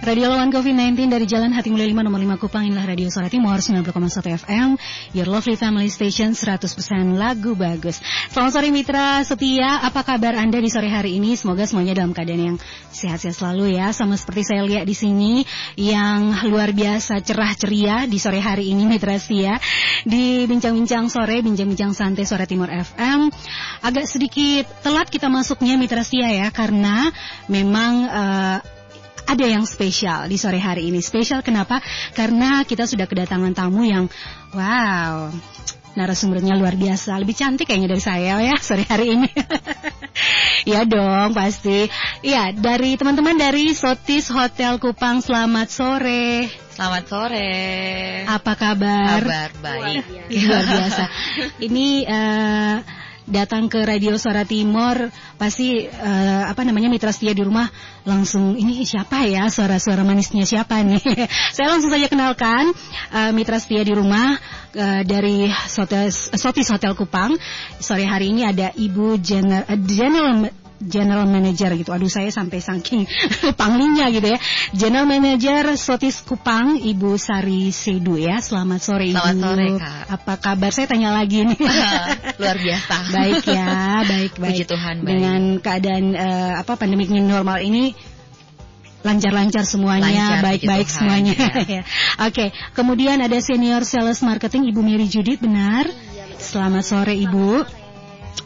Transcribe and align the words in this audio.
Radio 0.00 0.32
lawan 0.32 0.48
COVID-19 0.48 1.12
dari 1.12 1.28
Jalan 1.28 1.52
Hati 1.52 1.68
Mulia 1.68 1.84
5 1.84 2.08
nomor 2.08 2.16
5 2.16 2.40
Kupang 2.40 2.64
inilah 2.64 2.88
Radio 2.88 3.12
Suara 3.12 3.28
Timur 3.28 3.60
90,1 3.60 3.92
FM 4.40 4.80
Your 5.12 5.28
Lovely 5.28 5.60
Family 5.60 5.92
Station 5.92 6.32
100% 6.32 6.72
lagu 7.20 7.52
bagus. 7.52 8.00
Selamat 8.32 8.52
sore 8.56 8.72
mitra 8.72 9.20
setia. 9.28 9.84
Apa 9.84 10.00
kabar 10.00 10.40
Anda 10.40 10.56
di 10.56 10.72
sore 10.72 10.88
hari 10.88 11.20
ini? 11.20 11.36
Semoga 11.36 11.68
semuanya 11.68 12.00
dalam 12.00 12.16
keadaan 12.16 12.40
yang 12.40 12.56
sehat-sehat 12.96 13.44
selalu 13.44 13.76
ya. 13.76 13.92
Sama 13.92 14.16
seperti 14.16 14.48
saya 14.48 14.64
lihat 14.64 14.88
di 14.88 14.96
sini 14.96 15.44
Yang 15.76 16.48
luar 16.48 16.72
biasa 16.72 17.20
cerah 17.20 17.52
ceria 17.52 18.08
di 18.08 18.16
sore 18.16 18.40
hari 18.40 18.72
ini 18.72 18.88
mitra 18.88 19.20
setia. 19.20 19.60
Di 20.08 20.48
bincang-bincang 20.48 21.12
sore 21.12 21.44
Bincang-bincang 21.44 21.92
santai 21.92 22.24
Suara 22.24 22.48
Timur 22.48 22.72
FM 22.72 23.28
Agak 23.84 24.08
sedikit 24.08 24.64
telat 24.80 25.12
kita 25.12 25.28
masuknya 25.28 25.76
mitra 25.76 26.00
setia 26.00 26.32
ya 26.32 26.48
Karena 26.48 27.12
memang 27.52 27.92
uh, 28.08 28.79
ada 29.30 29.46
yang 29.46 29.62
spesial 29.62 30.26
di 30.26 30.34
sore 30.34 30.58
hari 30.58 30.90
ini. 30.90 30.98
Spesial 30.98 31.46
kenapa? 31.46 31.78
Karena 32.18 32.66
kita 32.66 32.90
sudah 32.90 33.06
kedatangan 33.06 33.54
tamu 33.54 33.86
yang 33.86 34.10
wow, 34.50 35.30
narasumbernya 35.94 36.58
luar 36.58 36.74
biasa. 36.74 37.14
Lebih 37.14 37.38
cantik 37.38 37.70
kayaknya 37.70 37.94
dari 37.94 38.02
saya 38.02 38.42
ya 38.42 38.58
sore 38.66 38.82
hari 38.90 39.14
ini. 39.14 39.30
ya 40.74 40.82
dong, 40.82 41.30
pasti. 41.30 41.86
Ya, 42.26 42.50
dari 42.50 42.98
teman-teman 42.98 43.38
dari 43.38 43.70
Sotis 43.70 44.26
Hotel 44.34 44.82
Kupang, 44.82 45.22
selamat 45.22 45.68
sore. 45.70 46.50
Selamat 46.74 47.04
sore. 47.06 47.50
Apa 48.26 48.52
kabar? 48.58 49.20
Kabar 49.22 49.50
baik. 49.62 50.04
Luar 50.32 50.64
biasa. 50.64 51.04
Ini 51.70 52.08
uh, 52.08 52.99
datang 53.30 53.70
ke 53.70 53.80
Radio 53.86 54.18
Suara 54.18 54.42
Timur 54.42 55.08
pasti 55.38 55.86
uh, 55.86 56.44
apa 56.50 56.66
namanya 56.66 56.90
mitra 56.90 57.14
setia 57.14 57.32
di 57.32 57.46
rumah 57.46 57.70
langsung 58.04 58.58
ini 58.58 58.82
siapa 58.82 59.24
ya? 59.24 59.46
Suara-suara 59.48 60.02
manisnya 60.02 60.44
siapa 60.44 60.82
nih? 60.82 61.00
Saya 61.56 61.70
langsung 61.70 61.94
saja 61.94 62.10
kenalkan 62.10 62.74
uh, 63.14 63.30
mitra 63.30 63.62
setia 63.62 63.86
di 63.86 63.94
rumah 63.94 64.36
uh, 64.74 65.02
dari 65.06 65.48
Sotis, 65.70 66.68
Hotel 66.68 66.92
Kupang. 66.98 67.38
Sore 67.78 68.04
hari 68.04 68.34
ini 68.34 68.42
ada 68.44 68.74
Ibu 68.74 69.22
General, 69.22 69.64
General 69.86 70.59
General 70.80 71.28
Manager 71.28 71.76
gitu. 71.76 71.92
Aduh 71.92 72.08
saya 72.08 72.32
sampai 72.32 72.64
saking 72.64 73.04
panglinya 73.60 74.08
gitu 74.08 74.32
ya. 74.32 74.38
General 74.72 75.04
Manager 75.04 75.76
Sotis 75.76 76.24
Kupang, 76.24 76.80
Ibu 76.80 77.20
Sari 77.20 77.68
Sedu 77.68 78.16
ya. 78.16 78.40
Selamat 78.40 78.80
sore 78.80 79.12
Ibu. 79.12 79.20
Selamat 79.20 79.44
sore 79.44 79.68
Kak. 79.76 80.02
Apa 80.08 80.34
kabar? 80.40 80.70
Saya 80.72 80.88
tanya 80.88 81.12
lagi 81.12 81.44
nih. 81.44 81.60
Luar 82.40 82.56
biasa. 82.56 82.94
baik 83.12 83.44
ya, 83.44 83.76
baik 84.08 84.32
baik. 84.40 84.56
Puji 84.56 84.64
Tuhan 84.64 84.96
baik. 85.04 85.08
Dengan 85.12 85.40
keadaan 85.60 86.04
uh, 86.16 86.52
apa 86.64 86.72
pandemik 86.80 87.12
normal 87.12 87.60
ini 87.60 87.92
lancar-lancar 89.00 89.64
semuanya, 89.64 90.44
baik-baik 90.44 90.84
semuanya. 90.84 91.32
Ya. 91.64 91.82
Oke, 92.20 92.28
okay. 92.28 92.48
kemudian 92.76 93.16
ada 93.24 93.40
senior 93.40 93.80
sales 93.88 94.20
marketing 94.20 94.68
Ibu 94.68 94.80
Mary 94.84 95.08
Judith, 95.08 95.40
benar? 95.40 95.88
Selamat 96.36 96.84
sore 96.84 97.16
Ibu. 97.16 97.64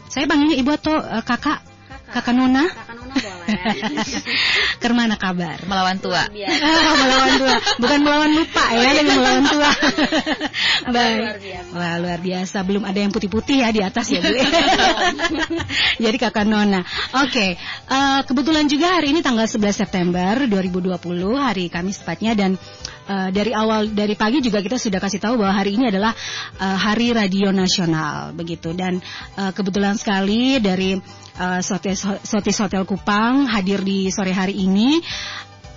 Saya 0.07 0.31
panggilnya 0.31 0.55
Ibu 0.55 0.71
atau 0.79 0.95
uh, 0.95 1.23
Kakak? 1.27 1.64
Kakak 2.15 2.31
Nona? 2.31 2.63
Kakak 2.71 2.95
Nona 2.95 3.15
boleh. 3.19 3.59
Ke 4.81 4.87
mana 4.95 5.19
kabar? 5.19 5.59
Melawan 5.67 5.99
tua. 5.99 6.23
oh, 6.31 6.95
melawan 7.03 7.31
tua. 7.35 7.55
Bukan 7.75 7.99
melawan 8.07 8.31
lupa 8.31 8.63
ya, 8.71 8.89
tapi 8.95 9.11
melawan 9.11 9.43
tua. 9.51 9.71
Baik. 10.95 11.19
Luar 11.19 11.39
biasa. 11.43 11.71
Wah, 11.75 11.95
luar 11.99 12.19
biasa. 12.23 12.57
Belum 12.63 12.83
ada 12.87 12.95
yang 12.95 13.11
putih-putih 13.11 13.67
ya 13.67 13.69
di 13.75 13.83
atas 13.83 14.07
ya, 14.15 14.23
Bu. 14.23 14.31
Jadi 15.99 16.15
Kakak 16.15 16.47
Nona. 16.47 16.87
Oke, 17.19 17.27
okay. 17.27 17.51
uh, 17.91 18.23
kebetulan 18.23 18.71
juga 18.71 18.95
hari 18.95 19.11
ini 19.11 19.19
tanggal 19.19 19.51
11 19.51 19.75
September 19.75 20.47
2020, 20.47 20.95
hari 21.35 21.67
Kamis 21.67 21.99
tepatnya 21.99 22.31
dan 22.31 22.55
uh, 23.11 23.27
dari 23.27 23.51
awal 23.51 23.91
dari 23.91 24.15
pagi 24.15 24.39
juga 24.39 24.63
kita 24.63 24.79
sudah 24.79 25.03
kasih 25.03 25.19
tahu 25.19 25.43
bahwa 25.43 25.51
hari 25.51 25.75
ini 25.75 25.91
adalah 25.91 26.15
uh, 26.63 26.77
Hari 26.79 27.11
Radio 27.11 27.51
Nasional 27.51 28.31
begitu 28.31 28.71
dan 28.71 29.03
uh, 29.35 29.51
kebetulan 29.51 29.99
sekali 29.99 30.63
dari 30.63 30.97
uh, 31.39 31.61
Sotis, 31.61 32.03
Sotis 32.23 32.57
Hotel 32.59 32.83
Kupang 32.87 33.47
hadir 33.47 33.83
di 33.83 34.11
sore 34.11 34.31
hari 34.31 34.55
ini 34.55 34.99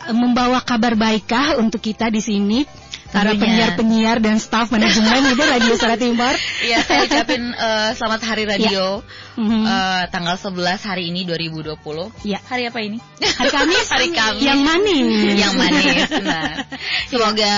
uh, 0.06 0.14
membawa 0.14 0.62
kabar 0.62 0.94
baikkah 0.94 1.58
untuk 1.58 1.82
kita 1.82 2.10
di 2.10 2.22
sini 2.22 2.60
para 3.08 3.32
penyiar-penyiar 3.32 4.20
dan 4.20 4.36
staf 4.36 4.68
manajemen 4.68 5.32
itu 5.32 5.40
Radio 5.40 5.74
Suara 5.80 5.96
Timur. 5.96 6.34
Iya, 6.60 6.84
saya 6.84 7.08
ucapin 7.08 7.42
uh, 7.56 7.90
selamat 7.96 8.20
hari 8.20 8.44
radio 8.44 9.00
ya. 9.00 9.40
mm 9.40 9.46
-hmm. 9.48 9.62
uh, 9.64 10.02
tanggal 10.12 10.36
11 10.36 10.88
hari 10.88 11.08
ini 11.08 11.24
2020. 11.24 11.80
Iya. 12.28 12.38
Hari 12.44 12.62
apa 12.68 12.78
ini? 12.84 13.00
Hari 13.00 13.48
Kamis. 13.48 13.86
hari 13.96 14.08
Kamis. 14.12 14.44
Yang 14.44 14.60
manis. 14.60 15.08
Yang 15.40 15.54
manis. 15.56 16.08
Nah, 16.20 16.52
semoga 17.08 17.54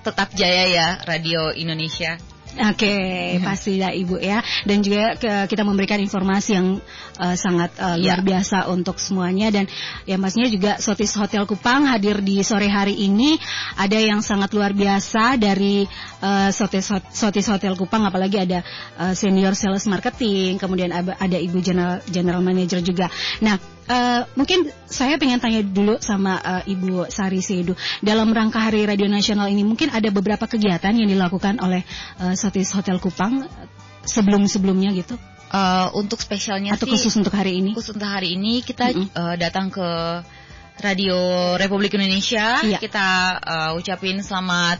tetap 0.00 0.28
jaya 0.32 0.64
ya 0.72 0.88
Radio 1.04 1.52
Indonesia. 1.52 2.16
Oke, 2.50 2.82
okay, 2.82 3.38
hmm. 3.38 3.46
pasti 3.46 3.78
ya 3.78 3.94
Ibu 3.94 4.18
ya. 4.18 4.42
Dan 4.66 4.82
juga 4.82 5.14
ke, 5.14 5.46
kita 5.46 5.62
memberikan 5.62 6.02
informasi 6.02 6.50
yang 6.58 6.82
uh, 7.22 7.36
sangat 7.38 7.70
uh, 7.78 7.94
luar 7.94 8.20
ya. 8.20 8.26
biasa 8.26 8.66
untuk 8.66 8.98
semuanya 8.98 9.54
dan 9.54 9.70
ya 10.02 10.18
pastinya 10.18 10.50
juga 10.50 10.72
Sotis 10.82 11.14
Hotel 11.14 11.46
Kupang 11.46 11.86
hadir 11.86 12.18
di 12.18 12.42
sore 12.42 12.66
hari 12.66 12.98
ini 13.06 13.38
ada 13.78 13.94
yang 13.94 14.18
sangat 14.18 14.50
luar 14.50 14.74
biasa 14.74 15.38
dari 15.38 15.86
uh, 16.22 16.50
Sotis 16.50 16.90
Sotis 17.14 17.46
Hotel 17.46 17.78
Kupang 17.78 18.02
apalagi 18.10 18.42
ada 18.42 18.66
uh, 18.98 19.14
senior 19.14 19.54
sales 19.54 19.86
marketing, 19.86 20.58
kemudian 20.58 20.90
ada, 20.90 21.14
ada 21.22 21.38
Ibu 21.38 21.62
general 21.62 22.02
general 22.10 22.42
manager 22.42 22.82
juga. 22.82 23.06
Nah, 23.38 23.79
Uh, 23.90 24.22
mungkin 24.38 24.70
saya 24.86 25.18
pengen 25.18 25.42
tanya 25.42 25.66
dulu 25.66 25.98
sama 25.98 26.38
uh, 26.38 26.62
Ibu 26.62 27.10
Sari 27.10 27.42
Sedu 27.42 27.74
dalam 27.98 28.30
rangka 28.30 28.62
Hari 28.62 28.86
Radio 28.86 29.10
Nasional 29.10 29.50
ini 29.50 29.66
mungkin 29.66 29.90
ada 29.90 30.06
beberapa 30.14 30.46
kegiatan 30.46 30.94
yang 30.94 31.10
dilakukan 31.10 31.58
oleh 31.58 31.82
uh, 32.22 32.38
Sotis 32.38 32.70
Hotel 32.70 33.02
Kupang 33.02 33.50
sebelum-sebelumnya 34.06 34.94
gitu. 34.94 35.18
Uh, 35.50 35.90
untuk 35.98 36.22
spesialnya 36.22 36.78
atau 36.78 36.86
sih, 36.86 36.94
khusus 36.94 37.18
untuk 37.18 37.34
hari 37.34 37.58
ini? 37.58 37.74
Khusus 37.74 37.98
untuk 37.98 38.06
hari 38.06 38.38
ini 38.38 38.62
kita 38.62 38.94
mm 38.94 38.94
-hmm. 38.94 39.08
uh, 39.18 39.34
datang 39.34 39.74
ke 39.74 39.88
Radio 40.80 41.18
Republik 41.58 41.98
Indonesia. 41.98 42.62
Iya. 42.62 42.78
Kita 42.78 43.08
uh, 43.42 43.70
ucapin 43.74 44.22
selamat 44.22 44.78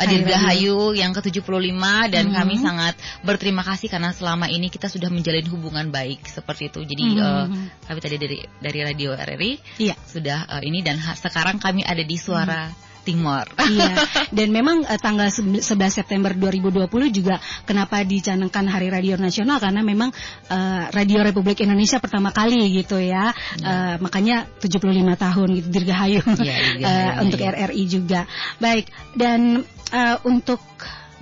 Dirgahayu 0.00 0.96
yang 0.96 1.12
ke-75 1.12 1.82
dan 2.10 2.24
hmm. 2.30 2.34
kami 2.34 2.54
sangat 2.58 2.94
berterima 3.22 3.62
kasih 3.62 3.92
karena 3.92 4.10
selama 4.10 4.48
ini 4.48 4.72
kita 4.72 4.88
sudah 4.88 5.12
menjalin 5.12 5.46
hubungan 5.52 5.92
baik 5.92 6.26
seperti 6.26 6.72
itu. 6.72 6.80
Jadi 6.82 7.04
hmm. 7.16 7.22
uh, 7.22 7.46
kami 7.86 7.98
tadi 8.00 8.16
dari 8.18 8.38
dari 8.58 8.80
Radio 8.82 9.14
RRI 9.14 9.52
iya. 9.78 9.94
sudah 9.94 10.48
uh, 10.58 10.62
ini 10.64 10.82
dan 10.82 10.98
sekarang 10.98 11.62
kami 11.62 11.84
ada 11.86 12.02
di 12.02 12.16
Suara 12.18 12.68
hmm. 12.70 12.91
Timur. 13.02 13.44
Iya. 13.58 13.94
Dan 14.36 14.54
memang 14.54 14.86
uh, 14.86 14.98
tanggal 14.98 15.28
11 15.28 15.62
September 15.90 16.30
2020 16.32 16.86
juga 17.10 17.42
kenapa 17.66 18.02
dicanangkan 18.06 18.70
Hari 18.70 18.88
Radio 18.88 19.18
Nasional 19.18 19.58
karena 19.58 19.82
memang 19.82 20.14
uh, 20.48 20.88
Radio 20.94 21.20
Republik 21.26 21.60
Indonesia 21.66 21.98
pertama 21.98 22.30
kali 22.30 22.62
gitu 22.72 22.98
ya. 23.02 23.34
ya. 23.58 23.66
Uh, 23.66 23.94
makanya 24.00 24.46
75 24.62 24.86
tahun 25.18 25.48
gitu 25.58 25.68
Dirgahayu. 25.68 26.22
Ya, 26.42 26.56
uh, 26.86 27.12
untuk 27.26 27.42
RRI 27.42 27.82
juga. 27.90 28.24
Baik. 28.62 28.88
Dan 29.18 29.66
uh, 29.92 30.16
untuk 30.24 30.62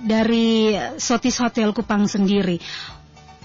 dari 0.01 0.73
Sotis 0.97 1.37
Hotel 1.37 1.69
Kupang 1.73 2.09
sendiri 2.09 2.57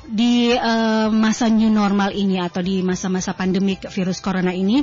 di 0.07 0.55
uh, 0.55 1.11
masa 1.11 1.51
new 1.51 1.69
normal 1.69 2.15
ini 2.15 2.39
atau 2.39 2.63
di 2.63 2.81
masa-masa 2.81 3.35
pandemik 3.35 3.91
virus 3.91 4.23
corona 4.23 4.55
ini 4.55 4.79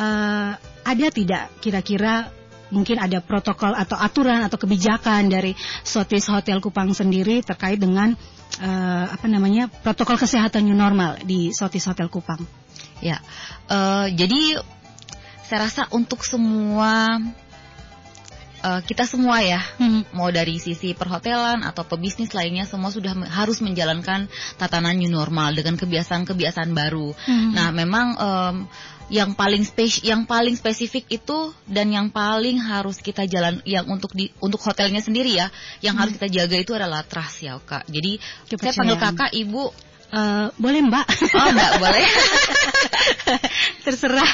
uh, 0.00 0.52
ada 0.82 1.06
tidak 1.12 1.52
kira-kira 1.60 2.32
mungkin 2.72 2.96
ada 2.98 3.20
protokol 3.20 3.76
atau 3.76 4.00
aturan 4.00 4.40
atau 4.42 4.56
kebijakan 4.56 5.28
dari 5.28 5.52
Sotis 5.84 6.26
Hotel 6.32 6.58
Kupang 6.58 6.96
sendiri 6.96 7.44
terkait 7.44 7.76
dengan 7.76 8.16
uh, 8.58 9.06
apa 9.12 9.28
namanya 9.28 9.68
protokol 9.68 10.16
kesehatan 10.16 10.64
new 10.64 10.76
normal 10.76 11.20
di 11.22 11.52
Sotis 11.52 11.84
Hotel 11.84 12.08
Kupang. 12.08 12.40
Ya, 13.04 13.20
uh, 13.68 14.08
jadi 14.08 14.58
saya 15.44 15.68
rasa 15.68 15.82
untuk 15.92 16.24
semua 16.24 17.20
uh, 18.62 18.80
kita 18.86 19.04
semua 19.04 19.42
ya, 19.42 19.60
hmm. 19.78 20.14
mau 20.14 20.30
dari 20.30 20.56
sisi 20.62 20.94
perhotelan 20.94 21.66
atau 21.66 21.82
pebisnis 21.84 22.32
lainnya, 22.32 22.64
semua 22.64 22.94
sudah 22.94 23.12
harus 23.28 23.60
menjalankan 23.60 24.30
tatanan 24.56 24.96
new 24.96 25.10
normal 25.10 25.52
dengan 25.52 25.74
kebiasaan-kebiasaan 25.76 26.70
baru. 26.72 27.12
Hmm. 27.26 27.50
Nah, 27.52 27.68
memang 27.74 28.06
um, 28.16 28.56
yang 29.12 29.36
paling 29.36 29.60
spes 29.60 30.00
yang 30.00 30.24
paling 30.24 30.56
spesifik 30.56 31.04
itu 31.12 31.52
dan 31.68 31.92
yang 31.92 32.08
paling 32.08 32.56
harus 32.56 32.96
kita 32.96 33.28
jalan 33.28 33.60
yang 33.68 33.84
untuk 33.84 34.16
di 34.16 34.32
untuk 34.40 34.64
hotelnya 34.64 35.04
sendiri 35.04 35.36
ya 35.36 35.52
yang 35.84 35.98
hmm. 35.98 36.00
harus 36.00 36.12
kita 36.16 36.28
jaga 36.32 36.56
itu 36.56 36.72
adalah 36.72 37.04
trust 37.04 37.44
ya 37.44 37.60
kak 37.60 37.84
jadi 37.92 38.16
saya 38.48 38.72
panggil 38.72 38.96
kakak 38.96 39.30
ibu 39.36 39.68
uh, 40.12 40.46
boleh 40.60 40.80
mbak 40.84 41.06
oh 41.08 41.48
mbak 41.50 41.70
boleh 41.80 42.06
terserah 43.84 44.30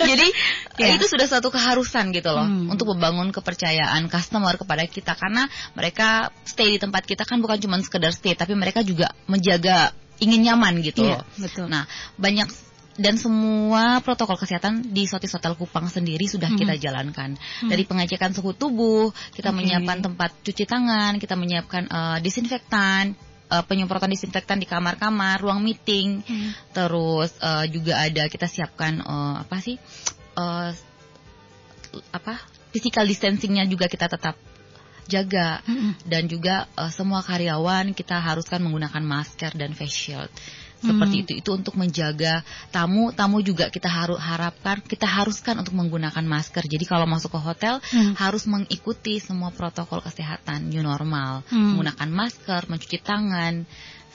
jadi 0.00 0.26
ya. 0.80 0.96
itu 0.96 1.04
sudah 1.04 1.26
suatu 1.28 1.50
keharusan 1.52 2.14
gitu 2.14 2.30
loh 2.32 2.46
hmm. 2.46 2.72
untuk 2.72 2.94
membangun 2.96 3.34
kepercayaan 3.34 4.06
customer 4.08 4.54
kepada 4.56 4.86
kita 4.86 5.12
karena 5.18 5.50
mereka 5.74 6.30
stay 6.46 6.74
di 6.74 6.78
tempat 6.80 7.04
kita 7.04 7.26
kan 7.26 7.42
bukan 7.42 7.58
cuma 7.60 7.76
sekedar 7.82 8.14
stay 8.14 8.38
tapi 8.38 8.54
mereka 8.56 8.80
juga 8.86 9.12
menjaga 9.28 9.92
ingin 10.16 10.48
nyaman 10.48 10.80
gitu 10.80 11.04
iya, 11.04 11.20
betul. 11.36 11.68
nah 11.68 11.84
banyak 12.16 12.48
dan 12.96 13.20
semua 13.20 14.00
protokol 14.00 14.40
kesehatan 14.40 14.80
di 14.96 15.04
Sotis 15.04 15.36
Hotel 15.36 15.52
Kupang 15.52 15.92
sendiri 15.92 16.24
sudah 16.24 16.48
Hmm. 16.48 16.56
kita 16.56 16.80
jalankan. 16.80 17.36
Dari 17.68 17.84
pengecekan 17.84 18.32
suhu 18.32 18.56
tubuh, 18.56 19.12
kita 19.36 19.52
Oke. 19.52 19.60
menyiapkan 19.60 20.00
tempat 20.00 20.32
cuci 20.40 20.64
tangan, 20.64 21.20
kita 21.20 21.36
menyiapkan 21.36 21.92
eh, 21.92 22.18
disinfektan, 22.24 23.12
eh, 23.46 23.64
penyemprotan 23.66 24.10
disinfektan 24.10 24.58
di 24.58 24.66
kamar-kamar, 24.66 25.40
ruang 25.42 25.62
meeting, 25.62 26.22
Hmm. 26.26 26.50
terus 26.74 27.34
eh, 27.38 27.66
juga 27.70 28.02
ada 28.02 28.26
kita 28.26 28.46
siapkan 28.50 29.00
eh, 29.00 29.34
apa 29.42 29.56
sih 29.62 29.76
eh, 30.36 30.70
apa 32.12 32.34
physical 32.74 33.08
distancingnya 33.08 33.64
juga 33.64 33.88
kita 33.88 34.10
tetap 34.10 34.36
jaga 35.06 35.62
Mm-mm. 35.64 36.02
dan 36.04 36.26
juga 36.26 36.66
eh, 36.74 36.90
semua 36.90 37.22
karyawan 37.22 37.94
kita 37.94 38.18
haruskan 38.18 38.60
menggunakan 38.66 39.00
masker 39.06 39.54
dan 39.54 39.72
face 39.72 39.94
shield 39.94 40.30
seperti 40.80 41.14
Hmm. 41.16 41.24
itu 41.24 41.32
itu 41.40 41.50
untuk 41.56 41.74
menjaga 41.80 42.44
tamu 42.68 43.08
tamu 43.16 43.40
juga 43.40 43.72
kita 43.72 43.88
harus 43.88 44.20
harapkan 44.20 44.84
kita 44.84 45.08
haruskan 45.08 45.64
untuk 45.64 45.72
menggunakan 45.72 46.20
masker 46.20 46.68
jadi 46.68 46.84
kalau 46.84 47.08
masuk 47.08 47.32
ke 47.32 47.40
hotel 47.40 47.80
Hmm. 47.80 48.12
harus 48.16 48.44
mengikuti 48.44 49.16
semua 49.18 49.48
protokol 49.52 50.04
kesehatan 50.04 50.68
new 50.68 50.84
normal 50.84 51.40
Hmm. 51.48 51.76
menggunakan 51.76 52.08
masker 52.12 52.68
mencuci 52.68 52.98
tangan 53.00 53.64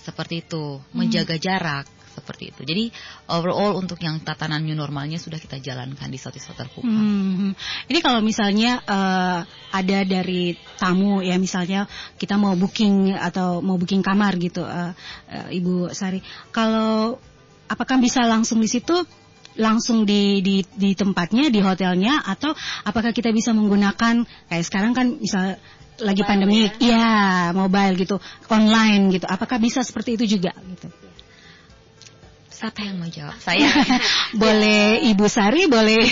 seperti 0.06 0.46
itu 0.46 0.78
Hmm. 0.78 0.86
menjaga 0.94 1.38
jarak 1.42 1.90
seperti 2.12 2.52
itu 2.52 2.62
jadi 2.68 2.84
overall 3.32 3.80
untuk 3.80 3.96
yang 4.04 4.20
tatanan 4.20 4.62
new 4.62 4.76
normalnya 4.76 5.16
sudah 5.16 5.40
kita 5.40 5.64
jalankan 5.64 6.12
di 6.12 6.20
Sotis 6.20 6.44
Hotel 6.46 6.68
Kupang 6.70 6.92
Hmm. 6.92 7.52
Ini 7.88 8.00
kalau 8.04 8.20
misalnya 8.22 8.84
eh, 8.84 9.40
ada 9.72 10.04
dari 10.04 10.54
tamu 10.76 11.24
ya 11.24 11.40
misalnya 11.40 11.88
kita 12.20 12.36
mau 12.36 12.54
booking 12.54 13.16
atau 13.16 13.64
mau 13.64 13.80
booking 13.80 14.04
kamar 14.04 14.36
gitu 14.38 14.68
eh, 14.68 14.92
eh, 15.32 15.58
Ibu 15.58 15.96
Sari. 15.96 16.20
Kalau 16.52 17.18
apakah 17.72 17.98
bisa 18.04 18.28
langsung 18.28 18.60
di 18.60 18.68
situ? 18.68 18.94
Langsung 19.60 20.08
di, 20.08 20.40
di 20.40 20.64
di 20.64 20.96
tempatnya 20.96 21.52
di 21.52 21.60
hotelnya 21.60 22.24
atau 22.24 22.56
apakah 22.88 23.12
kita 23.12 23.36
bisa 23.36 23.52
menggunakan 23.52 24.24
kayak 24.48 24.64
sekarang 24.64 24.96
kan 24.96 25.20
misal 25.20 25.60
lagi 26.00 26.24
pandemi 26.24 26.72
ya? 26.80 27.52
mobile 27.52 28.00
gitu 28.00 28.16
online 28.48 29.12
gitu. 29.12 29.28
Apakah 29.28 29.60
bisa 29.60 29.84
seperti 29.84 30.16
itu 30.16 30.40
juga 30.40 30.56
gitu? 30.56 30.88
Siapa 32.62 32.80
yang 32.86 33.02
mau 33.02 33.10
jawab? 33.10 33.36
Saya. 33.46 33.68
Boleh 34.38 35.02
Ibu 35.10 35.26
Sari 35.26 35.66
boleh 35.66 36.06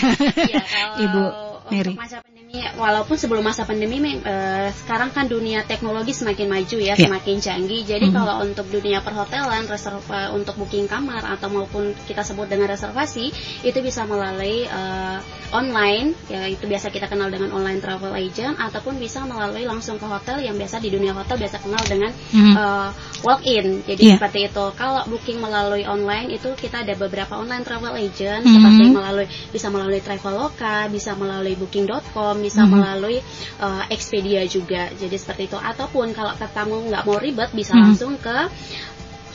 Ya, 0.49 0.61
kalau 0.65 0.95
Ibu 1.05 1.48
untuk 1.69 1.93
Mary 1.93 2.09
masa 2.09 2.17
pandemi, 2.25 2.57
walaupun 2.75 3.15
sebelum 3.15 3.43
masa 3.45 3.63
pandemi, 3.63 3.97
eh, 4.25 4.69
sekarang 4.73 5.13
kan 5.13 5.29
dunia 5.29 5.61
teknologi 5.69 6.17
semakin 6.17 6.47
maju 6.49 6.77
Ya. 6.81 6.97
ya, 6.97 7.05
semakin 7.05 7.37
canggih. 7.37 7.81
Jadi 7.85 8.09
Mhm. 8.09 8.15
kalau 8.17 8.35
untuk 8.41 8.65
dunia 8.73 8.99
perhotelan, 9.05 9.69
reserva 9.69 10.33
untuk 10.33 10.57
booking 10.57 10.89
kamar 10.89 11.21
atau 11.21 11.47
maupun 11.53 11.93
kita 12.09 12.25
sebut 12.25 12.49
dengan 12.49 12.73
reservasi, 12.73 13.29
itu 13.61 13.79
bisa 13.85 14.09
melalui 14.09 14.65
eh, 14.65 15.19
online, 15.53 16.17
ya 16.29 16.49
itu 16.49 16.65
biasa 16.65 16.89
kita 16.89 17.05
kenal 17.05 17.29
dengan 17.29 17.53
online 17.53 17.81
travel 17.81 18.13
agent, 18.17 18.57
ataupun 18.57 18.97
bisa 18.97 19.21
melalui 19.29 19.65
langsung 19.69 20.01
ke 20.01 20.05
hotel 20.09 20.41
yang 20.41 20.57
biasa 20.57 20.81
di 20.81 20.89
dunia 20.89 21.13
hotel 21.13 21.37
biasa 21.37 21.61
kenal 21.61 21.81
dengan 21.85 22.09
Mhm. 22.33 22.53
eh, 22.57 22.89
walk-in. 23.21 23.85
Jadi 23.85 24.01
Iya. 24.09 24.15
seperti 24.17 24.39
itu. 24.49 24.65
Kalau 24.73 25.05
booking 25.05 25.37
melalui 25.37 25.85
online 25.85 26.33
itu 26.33 26.49
kita 26.57 26.81
ada 26.81 26.93
beberapa 26.97 27.37
online 27.37 27.61
travel 27.61 27.93
agent 27.93 28.41
Mhm. 28.47 28.53
seperti 28.57 28.83
melalui 28.89 29.27
bisa 29.53 29.67
melalui 29.69 29.99
Traveloka, 29.99 30.87
bisa 30.87 31.11
melalui 31.13 31.58
booking.com, 31.59 32.39
bisa 32.39 32.63
Mhm. 32.63 32.71
melalui 32.71 33.19
eh, 33.59 33.83
Expedia 33.91 34.41
juga. 34.47 34.87
Jadi 34.95 35.15
seperti 35.19 35.51
itu. 35.51 35.57
Ataupun 35.59 36.15
kalau 36.15 36.31
kamu 36.39 36.89
nggak 36.89 37.03
mau 37.03 37.19
ribet 37.19 37.51
bisa 37.51 37.75
Mhm. 37.75 37.81
langsung 37.83 38.15
ke 38.15 38.47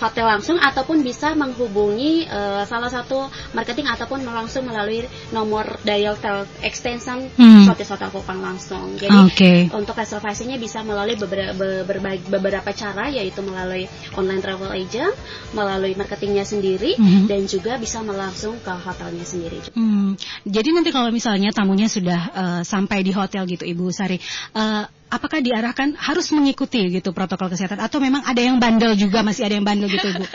hotel 0.01 0.27
langsung 0.27 0.57
ataupun 0.59 1.03
bisa 1.05 1.33
menghubungi 1.35 2.27
eh, 2.27 2.63
salah 2.67 2.91
satu 2.91 3.29
marketing 3.55 3.87
ataupun 3.91 4.25
langsung 4.27 4.67
melalui 4.67 5.07
nomor 5.31 5.79
dial 5.87 6.17
tel 6.19 6.47
extension 6.65 7.27
Hmm. 7.35 7.67
Sotis 7.67 7.91
Hotel 7.91 8.11
Kupang 8.15 8.41
langsung. 8.41 8.95
Jadi 8.95 9.19
Oke. 9.27 9.53
untuk 9.75 9.99
reservasinya 9.99 10.55
bisa 10.61 10.87
melalui 10.87 11.19
beberapa, 11.19 11.83
beberapa 12.31 12.71
cara 12.71 13.11
yaitu 13.11 13.43
melalui 13.43 13.91
online 14.15 14.43
travel 14.43 14.71
agent, 14.71 15.15
melalui 15.51 15.99
marketingnya 15.99 16.47
sendiri 16.47 16.95
Mhm. 16.99 17.27
dan 17.27 17.43
juga 17.51 17.77
bisa 17.81 18.01
langsung 18.05 18.61
ke 18.63 18.71
hotelnya 18.71 19.27
sendiri. 19.27 19.59
Hmm, 19.75 20.15
jadi 20.47 20.69
nanti 20.71 20.95
kalau 20.95 21.11
misalnya 21.11 21.51
tamunya 21.51 21.91
sudah 21.91 22.21
eh, 22.35 22.63
sampai 22.63 23.03
di 23.03 23.11
hotel 23.11 23.47
gitu 23.51 23.65
Ibu 23.67 23.91
Sari, 23.91 24.19
eh, 24.55 24.85
apakah 25.15 25.39
diarahkan 25.39 25.95
harus 25.95 26.35
mengikuti 26.35 26.91
gitu 26.91 27.15
protokol 27.15 27.47
kesehatan 27.47 27.79
atau 27.79 28.03
memang 28.03 28.27
ada 28.27 28.43
yang 28.43 28.59
bandel 28.59 28.99
juga 28.99 29.23
masih 29.23 29.47
ada 29.47 29.55
yang 29.55 29.67
bandel 29.67 29.87
gitu 29.87 30.11
Ibu? 30.11 30.27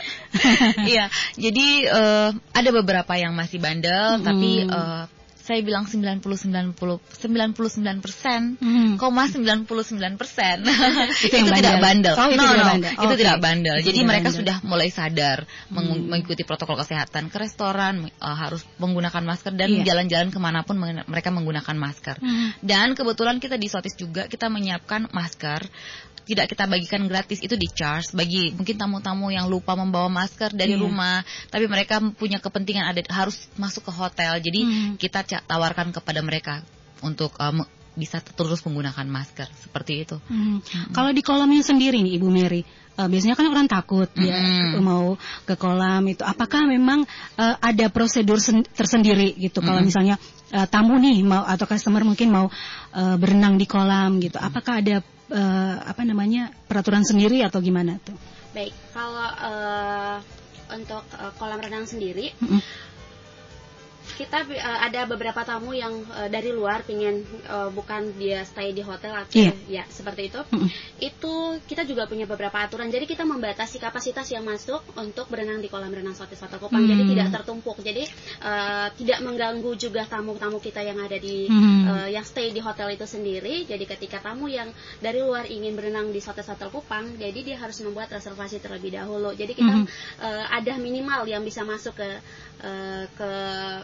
Iya, 0.95 1.11
jadi 1.35 1.67
eh, 1.85 2.29
ada 2.33 2.69
beberapa 2.71 3.13
yang 3.19 3.35
masih 3.35 3.59
bandel, 3.59 4.17
Mm-mm. 4.17 4.25
tapi 4.25 4.51
eh, 4.63 5.03
saya 5.49 5.65
bilang 5.65 5.89
90 5.89 6.21
90 6.21 6.77
99 6.77 8.05
persen, 8.05 8.53
Hmm. 8.61 9.01
koma 9.01 9.25
99 9.25 9.65
persen 10.13 10.61
Itu 11.25 11.33
yang 11.33 11.49
tidak 11.49 11.81
bandel. 11.81 12.13
Oh, 12.13 12.29
itu 12.29 12.37
no, 12.37 12.45
tidak 12.45 12.61
no, 12.61 12.69
bandel. 12.69 12.91
itu 12.93 13.13
tidak 13.17 13.37
bandel. 13.41 13.75
Itu 13.75 13.85
Jadi 13.89 13.97
tidak 13.97 14.09
mereka 14.13 14.27
bandel. 14.29 14.39
sudah 14.45 14.55
mulai 14.61 14.89
sadar 14.93 15.37
Hmm. 15.73 16.05
mengikuti 16.05 16.45
protokol 16.45 16.77
kesehatan 16.77 17.33
ke 17.33 17.37
restoran 17.39 18.05
eh, 18.05 18.35
harus 18.37 18.61
menggunakan 18.77 19.25
masker 19.25 19.57
dan 19.57 19.73
Iya. 19.73 19.89
jalan-jalan 19.89 20.29
ke 20.29 20.37
mana 20.37 20.61
pun 20.61 20.77
mereka 20.77 21.33
menggunakan 21.33 21.73
masker. 21.73 22.21
Hmm. 22.21 22.53
Dan 22.61 22.93
kebetulan 22.93 23.41
kita 23.41 23.57
di 23.57 23.65
Sotis 23.65 23.95
juga 23.95 24.29
kita 24.29 24.51
menyiapkan 24.51 25.09
masker 25.09 25.65
tidak 26.29 26.45
kita 26.45 26.69
bagikan 26.69 27.09
gratis 27.09 27.41
itu 27.41 27.57
di 27.57 27.65
charge 27.65 28.13
bagi 28.13 28.53
mungkin 28.53 28.77
tamu-tamu 28.77 29.33
yang 29.33 29.49
lupa 29.49 29.73
membawa 29.73 30.05
masker 30.07 30.53
dari 30.53 30.77
Iya. 30.77 30.85
rumah 30.85 31.25
tapi 31.49 31.65
mereka 31.65 31.97
punya 32.13 32.37
kepentingan 32.37 32.85
ada 32.85 33.01
harus 33.09 33.49
masuk 33.57 33.89
ke 33.89 33.91
hotel 33.91 34.37
jadi 34.37 34.59
Hmm. 34.61 34.93
kita 34.95 35.25
tawarkan 35.43 35.89
kepada 35.89 36.21
mereka 36.21 36.61
untuk 37.01 37.33
uh, 37.41 37.49
me- 37.49 37.65
bisa 37.97 38.21
terus 38.21 38.61
menggunakan 38.63 39.03
masker 39.03 39.49
seperti 39.59 40.05
itu 40.05 40.15
Hmm. 40.29 40.61
Kalau 40.93 41.09
di 41.09 41.19
kolamnya 41.19 41.65
sendiri 41.65 41.99
nih 41.99 42.15
Ibu 42.15 42.27
Mary, 42.29 42.61
eh, 42.95 43.07
biasanya 43.09 43.35
kan 43.35 43.47
orang 43.49 43.67
takut 43.67 44.07
ya 44.15 44.37
Mm-mm. 44.39 44.79
mau 44.79 45.17
ke 45.43 45.55
kolam 45.55 46.03
itu. 46.07 46.21
Apakah 46.21 46.63
memang 46.63 47.03
eh, 47.35 47.55
ada 47.59 47.85
prosedur 47.89 48.37
sen- 48.39 48.63
tersendiri 48.63 49.33
gitu? 49.35 49.59
Kalau 49.59 49.81
Mm-mm. 49.81 49.89
misalnya 49.89 50.15
eh, 50.53 50.67
tamu 50.69 50.95
nih 50.95 51.23
mau 51.25 51.43
atau 51.43 51.65
customer 51.67 52.05
mungkin 52.05 52.29
mau 52.29 52.47
eh, 52.93 53.15
berenang 53.17 53.57
di 53.57 53.65
kolam 53.65 54.21
gitu, 54.21 54.37
apakah 54.37 54.79
ada 54.79 55.01
eh, 55.29 55.75
apa 55.85 56.01
namanya 56.05 56.49
peraturan 56.67 57.05
sendiri 57.05 57.41
atau 57.45 57.61
gimana 57.61 57.97
tuh? 58.01 58.17
Baik, 58.53 58.73
kalau 58.93 59.29
eh, 59.29 60.17
untuk 60.73 61.03
eh, 61.17 61.31
kolam 61.37 61.59
renang 61.61 61.85
sendiri 61.85 62.33
Mm-mm. 62.41 62.61
Kita 64.19 64.43
eh, 64.51 64.79
ada 64.83 65.07
beberapa 65.07 65.39
tamu 65.41 65.71
yang 65.71 65.95
eh, 66.11 66.27
dari 66.27 66.51
luar 66.51 66.83
pingin 66.83 67.23
eh, 67.23 67.69
bukan 67.71 68.11
dia 68.19 68.43
stay 68.43 68.75
di 68.75 68.83
hotel 68.83 69.15
atau 69.15 69.31
Iya. 69.31 69.53
ya 69.71 69.83
seperti 69.87 70.27
itu. 70.27 70.39
Mm-mm. 70.51 70.67
Itu 70.99 71.33
kita 71.63 71.87
juga 71.87 72.03
punya 72.03 72.27
beberapa 72.27 72.59
aturan. 72.59 72.91
Jadi 72.91 73.07
kita 73.07 73.23
membatasi 73.23 73.79
kapasitas 73.79 74.27
yang 74.27 74.43
masuk 74.43 74.83
untuk 74.99 75.31
berenang 75.31 75.63
di 75.63 75.71
kolam 75.71 75.87
renang 75.87 76.11
Sotis 76.11 76.43
Hotel 76.43 76.59
Kupang. 76.59 76.83
Jadi 76.83 77.07
Hmm. 77.07 77.11
tidak 77.15 77.27
tertumpuk. 77.31 77.77
Jadi 77.79 78.03
eh, 78.43 78.87
tidak 78.99 79.19
mengganggu 79.23 79.71
juga 79.79 80.03
tamu-tamu 80.03 80.59
kita 80.59 80.83
yang 80.83 80.99
ada 80.99 81.15
di 81.15 81.47
Hmm. 81.47 81.87
eh, 81.87 82.07
yang 82.11 82.25
stay 82.27 82.51
di 82.51 82.59
hotel 82.59 82.91
itu 82.91 83.07
sendiri. 83.07 83.63
Jadi 83.63 83.87
ketika 83.87 84.19
tamu 84.19 84.51
yang 84.51 84.67
dari 84.99 85.23
luar 85.23 85.47
ingin 85.47 85.71
berenang 85.71 86.11
di 86.11 86.19
Sotis 86.19 86.49
Hotel 86.49 86.67
Kupang, 86.67 87.15
jadi 87.15 87.39
dia 87.39 87.55
harus 87.55 87.79
membuat 87.79 88.11
reservasi 88.11 88.59
terlebih 88.59 88.91
dahulu. 88.91 89.31
Jadi 89.31 89.55
kita 89.55 89.71
Mhm. 89.71 89.85
eh, 90.19 90.45
ada 90.49 90.73
minimal 90.75 91.23
yang 91.23 91.45
bisa 91.45 91.63
masuk 91.63 91.95
ke 91.95 92.09
eh, 92.59 93.03
ke 93.15 93.31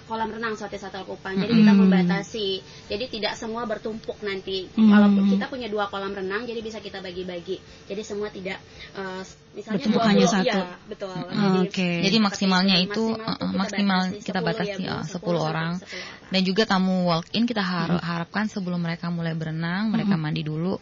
kolam 0.05 0.29
renang 0.31 0.59
Sotis 0.59 0.83
Hotel 0.83 1.03
Kupang. 1.07 1.35
Jadi 1.35 1.63
kita 1.63 1.73
membatasi. 1.73 2.49
Jadi 2.91 3.05
tidak 3.09 3.33
semua 3.39 3.63
bertumpuk 3.63 4.19
nanti. 4.21 4.67
Walaupun 4.75 5.31
kita 5.31 5.47
punya 5.47 5.67
dua 5.71 5.87
kolam 5.87 6.11
renang, 6.11 6.43
jadi 6.43 6.59
bisa 6.59 6.83
kita 6.83 6.99
bagi-bagi. 6.99 7.57
Jadi 7.87 8.01
semua 8.03 8.27
tidak 8.29 8.59
eh, 8.95 9.21
misalnya 9.55 9.79
Bertumpuk 9.87 10.01
20, 10.03 10.11
hanya 10.11 10.27
satu. 10.27 10.59
betul. 10.91 11.15
Oke. 11.63 11.89
jadi 12.03 12.17
maksimalnya 12.19 12.75
itu. 12.83 13.15
Maksimal 13.55 13.99
kita 14.19 14.39
batasi 14.43 14.75
kita 14.75 14.83
10 14.83 14.83
batasi 14.83 14.83
ya, 14.83 14.95
Bu, 15.19 15.39
uh, 15.39 15.39
10 15.39 15.39
10 15.39 15.49
orang 15.49 15.71
sampai 15.79 15.97
10 15.99 16.03
orang. 16.05 16.31
dan 16.33 16.41
juga 16.43 16.63
tamu 16.67 16.95
walk 17.07 17.27
in 17.37 17.43
kita 17.47 17.63
har- 17.63 18.01
harapkan 18.03 18.45
sebelum 18.51 18.81
mereka 18.83 19.07
mulai 19.07 19.31
berenang 19.37 19.93
mereka 19.93 20.19
mandi 20.19 20.43
dulu 20.43 20.75